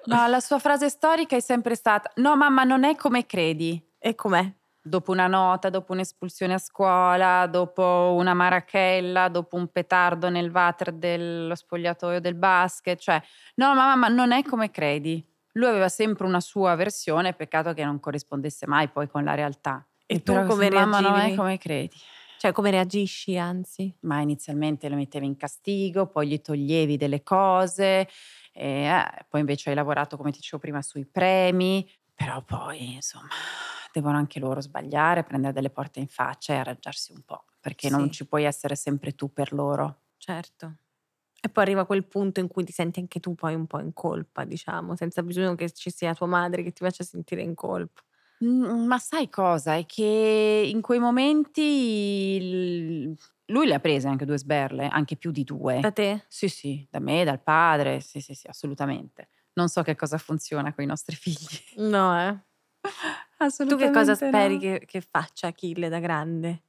No, 0.06 0.26
la 0.26 0.40
sua 0.40 0.58
frase 0.58 0.88
storica 0.88 1.36
è 1.36 1.40
sempre 1.40 1.74
stata: 1.74 2.10
No, 2.16 2.36
mamma, 2.36 2.64
non 2.64 2.84
è 2.84 2.96
come 2.96 3.26
credi. 3.26 3.82
E 3.98 4.14
com'è? 4.14 4.52
Dopo 4.86 5.12
una 5.12 5.26
nota, 5.26 5.70
dopo 5.70 5.92
un'espulsione 5.92 6.52
a 6.52 6.58
scuola, 6.58 7.46
dopo 7.46 8.14
una 8.18 8.34
marachella, 8.34 9.28
dopo 9.28 9.56
un 9.56 9.68
petardo 9.68 10.28
nel 10.28 10.50
water 10.50 10.92
dello 10.92 11.54
spogliatoio 11.54 12.20
del 12.20 12.34
basket, 12.34 12.98
cioè, 12.98 13.22
no, 13.54 13.74
ma 13.74 13.86
mamma, 13.86 14.08
non 14.08 14.32
è 14.32 14.42
come 14.42 14.70
credi. 14.70 15.26
Lui 15.52 15.68
aveva 15.68 15.88
sempre 15.88 16.26
una 16.26 16.40
sua 16.40 16.74
versione, 16.74 17.32
peccato 17.32 17.72
che 17.72 17.82
non 17.82 17.98
corrispondesse 17.98 18.66
mai 18.66 18.88
poi 18.88 19.08
con 19.08 19.24
la 19.24 19.34
realtà. 19.34 19.86
E 20.04 20.22
tu 20.22 20.32
però 20.32 20.44
come 20.44 20.68
questa, 20.68 20.84
Mamma, 20.84 21.00
non 21.00 21.12
è 21.12 21.16
reagivi? 21.16 21.36
come 21.36 21.58
credi. 21.58 21.96
Cioè, 22.36 22.52
come 22.52 22.70
reagisci, 22.70 23.38
anzi? 23.38 23.96
ma 24.00 24.20
inizialmente 24.20 24.90
lo 24.90 24.96
mettevi 24.96 25.24
in 25.24 25.38
castigo, 25.38 26.08
poi 26.08 26.28
gli 26.28 26.40
toglievi 26.42 26.98
delle 26.98 27.22
cose, 27.22 28.06
e, 28.52 28.84
eh, 28.84 29.24
poi 29.30 29.40
invece 29.40 29.70
hai 29.70 29.76
lavorato, 29.76 30.18
come 30.18 30.30
ti 30.30 30.40
dicevo 30.40 30.60
prima, 30.60 30.82
sui 30.82 31.06
premi, 31.06 31.88
però 32.14 32.42
poi 32.42 32.94
insomma 32.94 33.28
devono 34.00 34.16
anche 34.18 34.38
loro 34.40 34.60
sbagliare, 34.60 35.22
prendere 35.24 35.52
delle 35.52 35.70
porte 35.70 36.00
in 36.00 36.08
faccia 36.08 36.54
e 36.54 36.56
arrangiarsi 36.56 37.12
un 37.12 37.22
po', 37.24 37.44
perché 37.60 37.88
non 37.88 38.08
Sì. 38.08 38.10
ci 38.10 38.26
puoi 38.26 38.44
essere 38.44 38.74
sempre 38.76 39.14
tu 39.14 39.32
per 39.32 39.52
loro. 39.52 40.00
Certo. 40.16 40.76
E 41.40 41.48
poi 41.50 41.62
arriva 41.64 41.86
quel 41.86 42.04
punto 42.06 42.40
in 42.40 42.48
cui 42.48 42.64
ti 42.64 42.72
senti 42.72 43.00
anche 43.00 43.20
tu 43.20 43.34
poi 43.34 43.54
un 43.54 43.66
po' 43.66 43.78
in 43.80 43.92
colpa, 43.94 44.44
diciamo, 44.44 44.96
senza 44.96 45.22
bisogno 45.22 45.54
che 45.56 45.70
ci 45.72 45.90
sia 45.90 46.14
tua 46.14 46.26
madre 46.26 46.62
che 46.62 46.72
ti 46.72 46.84
faccia 46.84 47.04
sentire 47.04 47.42
in 47.42 47.54
colpa. 47.54 48.02
Mhmm, 48.40 48.86
ma 48.86 48.98
sai 48.98 49.28
cosa? 49.30 49.76
È 49.76 49.86
che 49.86 50.68
in 50.70 50.80
quei 50.80 50.98
momenti 50.98 52.40
lui 53.46 53.66
le 53.66 53.74
ha 53.74 53.80
prese 53.80 54.08
anche 54.08 54.24
2 54.24 54.38
sberle, 54.38 54.88
anche 54.88 55.16
più 55.16 55.30
di 55.30 55.44
2. 55.44 55.80
Da 55.82 55.92
te? 55.92 56.24
Sì, 56.26 56.48
sì, 56.48 56.86
da 56.90 56.98
me, 56.98 57.24
dal 57.24 57.42
padre, 57.42 58.00
sì, 58.00 58.20
sì, 58.20 58.34
sì, 58.34 58.46
assolutamente. 58.48 59.28
Non 59.54 59.68
so 59.68 59.82
che 59.82 59.94
cosa 59.94 60.18
funziona 60.18 60.74
coi 60.74 60.86
nostri 60.86 61.14
figli. 61.16 61.62
No, 61.76 62.12
eh. 62.18 62.38
Tu 63.50 63.76
che 63.76 63.90
cosa 63.90 64.10
no. 64.10 64.14
speri 64.16 64.58
che, 64.58 64.82
che 64.86 65.00
faccia 65.00 65.48
Achille 65.48 65.88
da 65.88 65.98
grande? 66.00 66.62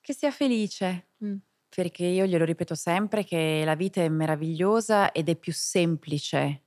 Che 0.00 0.12
sia 0.14 0.30
felice, 0.30 1.08
Mm. 1.24 1.36
perché 1.68 2.04
io 2.04 2.26
glielo 2.26 2.44
ripeto 2.44 2.74
sempre 2.74 3.24
che 3.24 3.62
la 3.64 3.74
vita 3.74 4.00
è 4.02 4.08
meravigliosa 4.08 5.10
ed 5.12 5.28
è 5.28 5.36
più 5.36 5.52
semplice 5.52 6.62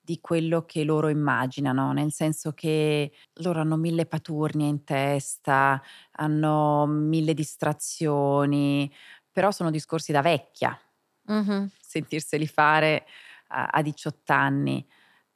di 0.00 0.20
quello 0.20 0.64
che 0.64 0.84
loro 0.84 1.08
immaginano, 1.08 1.92
nel 1.92 2.12
senso 2.12 2.52
che 2.52 3.12
loro 3.42 3.60
hanno 3.60 3.76
mille 3.76 4.06
paturnie 4.06 4.66
in 4.68 4.82
testa, 4.84 5.82
hanno 6.12 6.86
mille 6.86 7.34
distrazioni, 7.34 8.90
però 9.30 9.50
sono 9.50 9.70
discorsi 9.70 10.12
da 10.12 10.22
vecchia, 10.22 10.78
Mhm. 11.24 11.70
sentirseli 11.80 12.46
fare 12.46 13.06
a, 13.48 13.66
a 13.66 13.82
18 13.82 14.32
anni. 14.32 14.86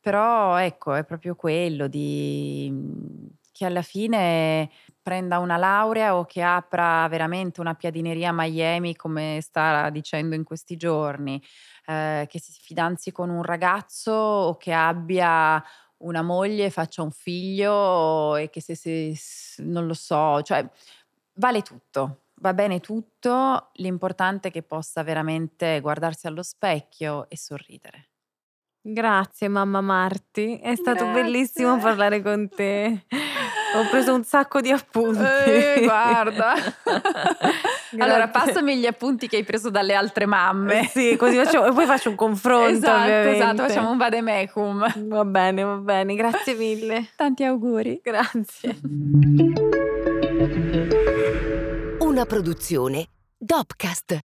Però 0.03 0.57
ecco, 0.57 0.95
è 0.95 1.05
proprio 1.05 1.35
quello 1.37 1.87
di 1.87 2.69
mhmm, 2.73 3.29
che 3.53 3.65
alla 3.67 3.83
fine 3.83 4.69
prenda 5.01 5.39
una 5.39 5.57
laurea 5.57 6.17
o 6.17 6.25
che 6.25 6.43
apra 6.43 7.07
veramente 7.09 7.61
una 7.61 7.75
piadineria 7.75 8.31
a 8.31 8.33
Miami 8.33 8.97
come 8.97 9.39
sta 9.43 9.91
dicendo 9.91 10.35
in 10.35 10.43
questi 10.45 10.77
giorni, 10.77 11.41
eh, 11.87 12.27
che 12.29 12.41
si 12.41 12.53
fidanzi 12.53 13.13
con 13.13 13.31
un 13.31 13.43
ragazzo 13.45 14.11
o 14.13 14.57
che 14.57 14.73
abbia 14.73 15.63
una 15.99 16.23
moglie, 16.23 16.71
faccia 16.71 17.03
un 17.03 17.11
figlio 17.13 18.35
e 18.37 18.51
che 18.51 18.61
se, 18.61 18.75
se- 18.75 19.63
non 19.63 19.87
lo 19.87 19.95
so, 19.95 20.43
cioè 20.43 20.69
vale 21.35 21.63
tutto, 21.63 22.25
va 22.37 22.53
bene 22.55 22.81
tutto, 22.81 23.71
l'importante 23.75 24.49
è 24.49 24.51
che 24.51 24.63
possa 24.65 25.03
veramente 25.05 25.79
guardarsi 25.81 26.27
allo 26.27 26.43
specchio 26.43 27.29
e 27.29 27.37
sorridere. 27.37 28.12
Grazie 28.85 29.47
mamma 29.47 29.81
Marti, 29.81 30.59
è 30.59 30.75
stato 30.75 31.05
Grazie. 31.05 31.23
bellissimo 31.23 31.79
parlare 31.79 32.21
con 32.21 32.49
te. 32.49 33.05
Ho 33.77 33.89
preso 33.89 34.13
un 34.13 34.25
sacco 34.25 34.61
di 34.61 34.73
appunti. 34.73 35.23
Eh, 35.23 35.83
guarda. 35.85 36.55
allora, 37.99 38.29
passami 38.29 38.77
gli 38.77 38.87
appunti 38.87 39.29
che 39.29 39.37
hai 39.37 39.45
preso 39.45 39.71
dalle 39.71 39.95
altre 39.95 40.27
mamme. 40.27 40.89
Sì, 40.89 41.15
così 41.17 41.37
facciamo, 41.37 41.67
e 41.67 41.73
poi 41.73 41.87
faccio 41.87 42.11
un 42.11 42.17
confronto. 42.17 42.71
esatto, 42.71 43.01
ovviamente. 43.03 43.37
esatto, 43.37 43.63
facciamo 43.69 43.91
un 43.91 43.97
vademecum. 43.99 45.09
Va 45.09 45.25
bene, 45.25 45.63
va 45.63 45.77
bene, 45.77 46.15
grazie 46.17 46.55
mille. 46.55 47.11
Tanti 47.15 47.45
auguri. 47.45 48.01
Grazie. 48.03 48.81
Una 52.01 52.27
produzione 52.27 53.07
Dopcast. 53.39 54.19